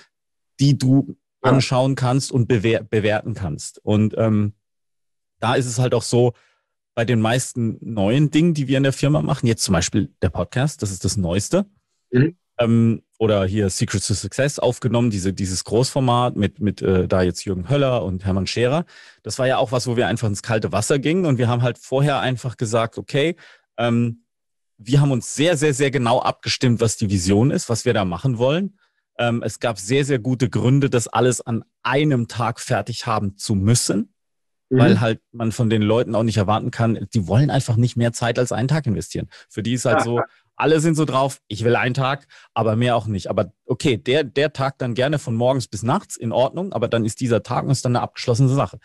die 0.60 0.76
du. 0.76 1.16
Anschauen 1.46 1.94
kannst 1.94 2.32
und 2.32 2.48
bewer 2.48 2.82
bewerten 2.82 3.34
kannst. 3.34 3.84
Und 3.84 4.14
ähm, 4.16 4.54
da 5.40 5.54
ist 5.54 5.66
es 5.66 5.78
halt 5.78 5.94
auch 5.94 6.02
so, 6.02 6.32
bei 6.94 7.04
den 7.04 7.20
meisten 7.20 7.76
neuen 7.82 8.30
Dingen, 8.30 8.54
die 8.54 8.68
wir 8.68 8.78
in 8.78 8.82
der 8.82 8.92
Firma 8.94 9.20
machen, 9.20 9.46
jetzt 9.46 9.62
zum 9.64 9.74
Beispiel 9.74 10.14
der 10.22 10.30
Podcast, 10.30 10.82
das 10.82 10.90
ist 10.90 11.04
das 11.04 11.18
Neueste. 11.18 11.66
Mhm 12.10 12.36
ähm, 12.58 13.02
oder 13.18 13.44
hier 13.46 13.70
Secret 13.70 14.06
to 14.06 14.14
Success 14.14 14.58
aufgenommen, 14.58 15.10
diese, 15.10 15.32
dieses 15.32 15.64
Großformat 15.64 16.36
mit, 16.36 16.60
mit 16.60 16.82
äh, 16.82 17.08
da 17.08 17.22
jetzt 17.22 17.44
Jürgen 17.44 17.68
Höller 17.68 18.04
und 18.04 18.24
Hermann 18.24 18.46
Scherer. 18.46 18.84
Das 19.22 19.38
war 19.38 19.46
ja 19.46 19.58
auch 19.58 19.72
was, 19.72 19.86
wo 19.86 19.96
wir 19.96 20.06
einfach 20.06 20.28
ins 20.28 20.42
kalte 20.42 20.72
Wasser 20.72 20.98
gingen 20.98 21.26
und 21.26 21.38
wir 21.38 21.48
haben 21.48 21.62
halt 21.62 21.78
vorher 21.78 22.20
einfach 22.20 22.56
gesagt, 22.56 22.98
okay, 22.98 23.36
ähm, 23.78 24.22
wir 24.78 25.00
haben 25.00 25.10
uns 25.10 25.34
sehr, 25.34 25.56
sehr, 25.56 25.72
sehr 25.72 25.90
genau 25.90 26.20
abgestimmt, 26.20 26.80
was 26.80 26.98
die 26.98 27.08
Vision 27.08 27.50
ist, 27.50 27.70
was 27.70 27.86
wir 27.86 27.94
da 27.94 28.04
machen 28.04 28.36
wollen. 28.36 28.78
Ähm, 29.18 29.42
es 29.42 29.60
gab 29.60 29.78
sehr, 29.78 30.04
sehr 30.04 30.18
gute 30.18 30.48
Gründe, 30.48 30.90
das 30.90 31.08
alles 31.08 31.40
an 31.40 31.64
einem 31.82 32.28
Tag 32.28 32.60
fertig 32.60 33.06
haben 33.06 33.36
zu 33.36 33.54
müssen, 33.54 34.14
mhm. 34.68 34.78
weil 34.78 35.00
halt 35.00 35.20
man 35.32 35.52
von 35.52 35.70
den 35.70 35.82
Leuten 35.82 36.14
auch 36.14 36.22
nicht 36.22 36.36
erwarten 36.36 36.70
kann, 36.70 37.06
die 37.14 37.26
wollen 37.26 37.50
einfach 37.50 37.76
nicht 37.76 37.96
mehr 37.96 38.12
Zeit 38.12 38.38
als 38.38 38.52
einen 38.52 38.68
Tag 38.68 38.86
investieren. 38.86 39.28
Für 39.48 39.62
die 39.62 39.74
ist 39.74 39.84
halt 39.84 39.98
ja. 39.98 40.04
so, 40.04 40.20
alle 40.56 40.80
sind 40.80 40.96
so 40.96 41.04
drauf, 41.04 41.40
ich 41.48 41.64
will 41.64 41.76
einen 41.76 41.94
Tag, 41.94 42.26
aber 42.54 42.76
mehr 42.76 42.96
auch 42.96 43.06
nicht. 43.06 43.28
Aber 43.28 43.52
okay, 43.66 43.96
der, 43.96 44.24
der 44.24 44.52
Tag 44.52 44.78
dann 44.78 44.94
gerne 44.94 45.18
von 45.18 45.34
morgens 45.34 45.68
bis 45.68 45.82
nachts 45.82 46.16
in 46.16 46.32
Ordnung, 46.32 46.72
aber 46.72 46.88
dann 46.88 47.04
ist 47.04 47.20
dieser 47.20 47.42
Tag 47.42 47.64
und 47.64 47.70
ist 47.70 47.84
dann 47.84 47.96
eine 47.96 48.02
abgeschlossene 48.02 48.48
Sache. 48.48 48.78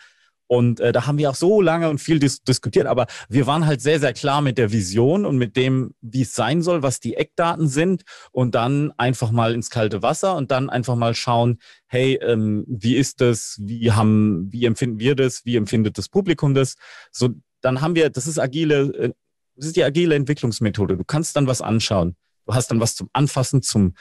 Und 0.52 0.80
äh, 0.80 0.92
da 0.92 1.06
haben 1.06 1.16
wir 1.16 1.30
auch 1.30 1.34
so 1.34 1.62
lange 1.62 1.88
und 1.88 1.96
viel 1.96 2.18
dis 2.18 2.42
diskutiert, 2.42 2.86
aber 2.86 3.06
wir 3.30 3.46
waren 3.46 3.64
halt 3.64 3.80
sehr, 3.80 3.98
sehr 3.98 4.12
klar 4.12 4.42
mit 4.42 4.58
der 4.58 4.70
Vision 4.70 5.24
und 5.24 5.38
mit 5.38 5.56
dem, 5.56 5.94
wie 6.02 6.20
es 6.20 6.34
sein 6.34 6.60
soll, 6.60 6.82
was 6.82 7.00
die 7.00 7.14
Eckdaten 7.14 7.68
sind 7.68 8.02
und 8.32 8.54
dann 8.54 8.92
einfach 8.98 9.30
mal 9.30 9.54
ins 9.54 9.70
kalte 9.70 10.02
Wasser 10.02 10.36
und 10.36 10.50
dann 10.50 10.68
einfach 10.68 10.94
mal 10.94 11.14
schauen, 11.14 11.58
hey, 11.86 12.16
ähm, 12.20 12.66
wie 12.68 12.96
ist 12.96 13.22
das, 13.22 13.56
wie 13.62 13.92
haben, 13.92 14.52
wie 14.52 14.66
empfinden 14.66 14.98
wir 14.98 15.16
das, 15.16 15.46
wie 15.46 15.56
empfindet 15.56 15.96
das 15.96 16.10
Publikum 16.10 16.52
das? 16.52 16.74
So, 17.12 17.30
dann 17.62 17.80
haben 17.80 17.94
wir, 17.94 18.10
das 18.10 18.26
ist 18.26 18.38
agile, 18.38 18.94
äh, 18.94 19.12
das 19.56 19.68
ist 19.68 19.76
die 19.76 19.84
agile 19.84 20.14
Entwicklungsmethode. 20.16 20.98
Du 20.98 21.04
kannst 21.04 21.34
dann 21.34 21.46
was 21.46 21.62
anschauen. 21.62 22.14
Du 22.44 22.52
hast 22.52 22.70
dann 22.70 22.78
was 22.78 22.94
zum 22.94 23.08
Anfassen, 23.14 23.62
zum 23.62 23.94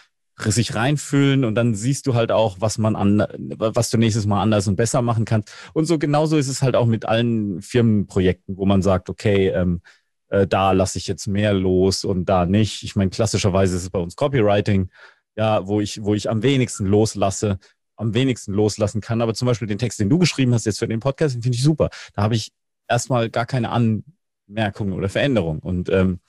sich 0.50 0.76
reinfühlen 0.76 1.46
und 1.46 1.56
dann 1.56 1.76
siehst 1.76 2.08
du 2.08 2.16
halt 2.16 2.32
auch, 2.32 2.58
was 2.60 2.78
man 2.78 2.96
an, 2.96 3.26
was 3.58 3.90
du 3.90 3.98
nächstes 3.98 4.26
Mal 4.26 4.42
anders 4.42 4.68
und 4.68 4.76
besser 4.76 5.02
machen 5.02 5.26
kannst. 5.26 5.54
Und 5.74 5.86
so 5.86 6.00
genauso 6.00 6.38
ist 6.38 6.48
es 6.48 6.62
halt 6.62 6.76
auch 6.76 6.86
mit 6.86 7.06
allen 7.06 7.62
Firmenprojekten, 7.62 8.58
wo 8.58 8.66
man 8.66 8.82
sagt, 8.82 9.10
okay, 9.10 9.50
ähm, 9.50 9.82
äh, 10.30 10.48
da 10.48 10.72
lasse 10.72 10.98
ich 10.98 11.08
jetzt 11.08 11.28
mehr 11.28 11.54
los 11.54 12.04
und 12.04 12.26
da 12.26 12.46
nicht. 12.46 12.84
Ich 12.84 12.96
meine, 12.96 13.10
klassischerweise 13.12 13.76
ist 13.76 13.84
es 13.84 13.90
bei 13.90 14.00
uns 14.00 14.16
Copywriting, 14.16 14.90
ja, 15.36 15.68
wo 15.68 15.82
ich, 15.82 16.04
wo 16.04 16.16
ich 16.16 16.30
am 16.30 16.42
wenigsten 16.42 16.86
loslasse, 16.86 17.60
am 17.96 18.14
wenigsten 18.14 18.54
loslassen 18.54 19.02
kann. 19.02 19.22
Aber 19.22 19.34
zum 19.34 19.46
Beispiel 19.46 19.68
den 19.68 19.78
Text, 19.78 20.00
den 20.00 20.10
du 20.10 20.18
geschrieben 20.18 20.54
hast 20.54 20.66
jetzt 20.66 20.80
für 20.80 20.88
den 20.88 21.00
Podcast, 21.02 21.36
den 21.36 21.44
finde 21.44 21.58
ich 21.58 21.64
super. 21.64 21.90
Da 22.14 22.24
habe 22.24 22.36
ich 22.36 22.52
erstmal 22.88 23.30
gar 23.30 23.46
keine 23.46 23.70
Anmerkungen 23.70 24.94
oder 24.94 25.10
Veränderungen. 25.10 25.60
Und 25.60 25.90
ähm, 25.90 26.20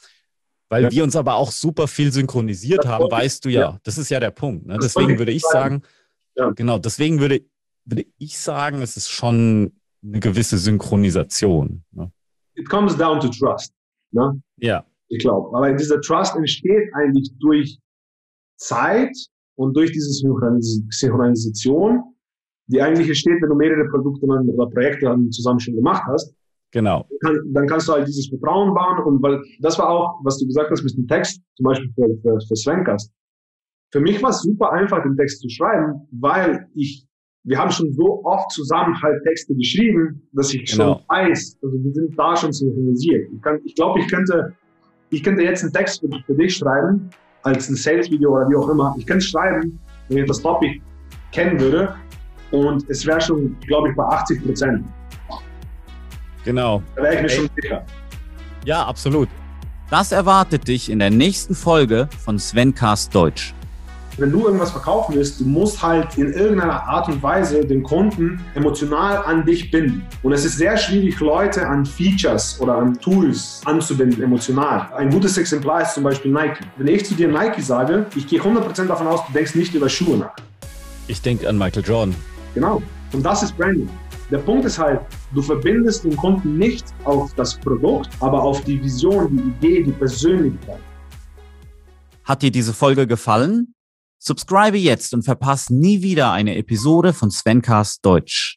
weil 0.72 0.84
ja. 0.84 0.90
wir 0.90 1.04
uns 1.04 1.16
aber 1.16 1.34
auch 1.34 1.52
super 1.52 1.86
viel 1.86 2.10
synchronisiert 2.10 2.86
haben, 2.86 3.10
weißt 3.10 3.44
du 3.44 3.50
ja, 3.50 3.60
ja, 3.60 3.78
das 3.82 3.98
ist 3.98 4.08
ja 4.08 4.18
der 4.20 4.30
Punkt. 4.30 4.64
Ne? 4.64 4.78
Deswegen 4.82 5.18
würde 5.18 5.30
ich 5.30 5.42
sagen, 5.42 5.82
ja. 6.34 6.48
genau, 6.52 6.78
deswegen 6.78 7.20
würde, 7.20 7.42
würde 7.84 8.06
ich 8.16 8.38
sagen, 8.38 8.80
es 8.80 8.96
ist 8.96 9.10
schon 9.10 9.72
eine 10.02 10.20
gewisse 10.20 10.56
Synchronisation. 10.56 11.84
Ne? 11.90 12.10
It 12.54 12.70
comes 12.70 12.96
down 12.96 13.20
to 13.20 13.28
trust. 13.28 13.74
Ne? 14.12 14.40
Ja. 14.60 14.86
Ich 15.08 15.18
glaube. 15.18 15.54
Aber 15.54 15.70
dieser 15.74 16.00
Trust 16.00 16.36
entsteht 16.36 16.88
eigentlich 16.94 17.30
durch 17.38 17.78
Zeit 18.56 19.14
und 19.56 19.76
durch 19.76 19.92
diese 19.92 20.08
Synchronisation, 20.10 22.02
die 22.68 22.80
eigentlich 22.80 23.08
entsteht, 23.08 23.42
wenn 23.42 23.50
du 23.50 23.56
mehrere 23.56 23.90
Produkte 23.90 24.24
oder 24.24 24.70
Projekte 24.70 25.14
zusammen 25.32 25.60
schon 25.60 25.76
gemacht 25.76 26.04
hast. 26.06 26.34
Genau. 26.72 27.06
Dann, 27.20 27.38
dann, 27.52 27.66
kannst 27.66 27.86
du 27.88 27.92
halt 27.92 28.08
dieses 28.08 28.28
Vertrauen 28.28 28.74
bauen 28.74 28.98
und 29.04 29.22
weil 29.22 29.40
das 29.60 29.78
war 29.78 29.90
auch, 29.90 30.20
was 30.24 30.38
du 30.38 30.46
gesagt 30.46 30.70
hast 30.70 30.82
mit 30.82 30.96
dem 30.96 31.06
Text, 31.06 31.42
zum 31.54 31.64
Beispiel 31.64 31.90
für, 31.94 32.08
für, 32.22 32.40
für 32.40 32.56
Svencast. 32.56 33.12
Für 33.92 34.00
mich 34.00 34.22
war 34.22 34.30
es 34.30 34.40
super 34.40 34.72
einfach, 34.72 35.02
den 35.02 35.14
Text 35.16 35.42
zu 35.42 35.50
schreiben, 35.50 36.08
weil 36.12 36.66
ich, 36.74 37.06
wir 37.44 37.58
haben 37.58 37.70
schon 37.70 37.92
so 37.92 38.24
oft 38.24 38.50
zusammen 38.50 39.00
halt 39.02 39.22
Texte 39.24 39.54
geschrieben, 39.54 40.22
dass 40.32 40.54
ich 40.54 40.70
genau. 40.70 40.94
schon 40.94 41.04
weiß, 41.08 41.58
also 41.62 41.76
wir 41.76 41.92
sind 41.92 42.18
da 42.18 42.34
schon 42.36 42.52
synchronisiert. 42.52 43.28
Ich, 43.34 43.42
kann, 43.42 43.60
ich 43.64 43.74
glaube, 43.74 44.00
ich 44.00 44.08
könnte, 44.08 44.54
ich 45.10 45.22
könnte 45.22 45.42
jetzt 45.42 45.62
einen 45.62 45.74
Text 45.74 46.00
für, 46.00 46.08
für 46.24 46.34
dich 46.34 46.56
schreiben, 46.56 47.10
als 47.42 47.68
ein 47.68 47.74
Sales-Video 47.74 48.34
oder 48.34 48.48
wie 48.48 48.56
auch 48.56 48.70
immer. 48.70 48.94
Ich 48.96 49.06
könnte 49.06 49.26
schreiben, 49.26 49.78
wenn 50.08 50.18
ich 50.18 50.26
das 50.26 50.40
Topic 50.40 50.80
kennen 51.32 51.60
würde 51.60 51.94
und 52.50 52.88
es 52.88 53.04
wäre 53.06 53.20
schon, 53.20 53.56
glaube 53.66 53.90
ich, 53.90 53.96
bei 53.96 54.04
80 54.04 54.42
Prozent. 54.42 54.84
Genau. 56.44 56.82
Da 56.96 57.02
wäre 57.02 57.14
ich 57.14 57.22
mir 57.22 57.28
Ey. 57.28 57.36
schon 57.36 57.50
sicher. 57.60 57.84
Ja, 58.64 58.84
absolut. 58.84 59.28
Das 59.90 60.12
erwartet 60.12 60.68
dich 60.68 60.90
in 60.90 60.98
der 60.98 61.10
nächsten 61.10 61.54
Folge 61.54 62.08
von 62.24 62.38
Svencast 62.38 63.14
Deutsch. 63.14 63.54
Wenn 64.18 64.30
du 64.30 64.44
irgendwas 64.44 64.70
verkaufen 64.70 65.14
willst, 65.14 65.40
du 65.40 65.44
musst 65.46 65.82
halt 65.82 66.18
in 66.18 66.34
irgendeiner 66.34 66.82
Art 66.86 67.08
und 67.08 67.22
Weise 67.22 67.64
den 67.64 67.82
Kunden 67.82 68.40
emotional 68.54 69.24
an 69.24 69.46
dich 69.46 69.70
binden. 69.70 70.06
Und 70.22 70.32
es 70.32 70.44
ist 70.44 70.58
sehr 70.58 70.76
schwierig, 70.76 71.18
Leute 71.20 71.66
an 71.66 71.86
Features 71.86 72.60
oder 72.60 72.76
an 72.76 72.98
Tools 73.00 73.62
anzubinden, 73.64 74.22
emotional. 74.22 74.88
Ein 74.96 75.08
gutes 75.08 75.38
Exemplar 75.38 75.82
ist 75.82 75.94
zum 75.94 76.04
Beispiel 76.04 76.30
Nike. 76.30 76.60
Wenn 76.76 76.88
ich 76.88 77.06
zu 77.06 77.14
dir 77.14 77.28
Nike 77.28 77.62
sage, 77.62 78.04
ich 78.14 78.26
gehe 78.26 78.40
100% 78.40 78.86
davon 78.86 79.06
aus, 79.06 79.20
du 79.26 79.32
denkst 79.32 79.54
nicht 79.54 79.74
über 79.74 79.88
Schuhe 79.88 80.18
nach. 80.18 80.36
Ich 81.06 81.22
denke 81.22 81.48
an 81.48 81.56
Michael 81.56 81.82
Jordan. 81.82 82.14
Genau. 82.54 82.82
Und 83.12 83.24
das 83.24 83.42
ist 83.42 83.56
Branding. 83.56 83.88
Der 84.32 84.38
Punkt 84.38 84.64
ist 84.64 84.78
halt, 84.78 85.02
du 85.34 85.42
verbindest 85.42 86.04
den 86.04 86.16
Kunden 86.16 86.56
nicht 86.56 86.86
auf 87.04 87.34
das 87.34 87.54
Produkt, 87.54 88.08
aber 88.20 88.42
auf 88.42 88.64
die 88.64 88.82
Vision, 88.82 89.28
die 89.36 89.66
Idee, 89.66 89.82
die 89.82 89.92
Persönlichkeit. 89.92 90.80
Hat 92.24 92.40
dir 92.40 92.50
diese 92.50 92.72
Folge 92.72 93.06
gefallen? 93.06 93.74
Subscribe 94.18 94.78
jetzt 94.78 95.12
und 95.12 95.22
verpasse 95.22 95.74
nie 95.74 96.00
wieder 96.00 96.32
eine 96.32 96.56
Episode 96.56 97.12
von 97.12 97.30
Svencast 97.30 98.06
Deutsch. 98.06 98.56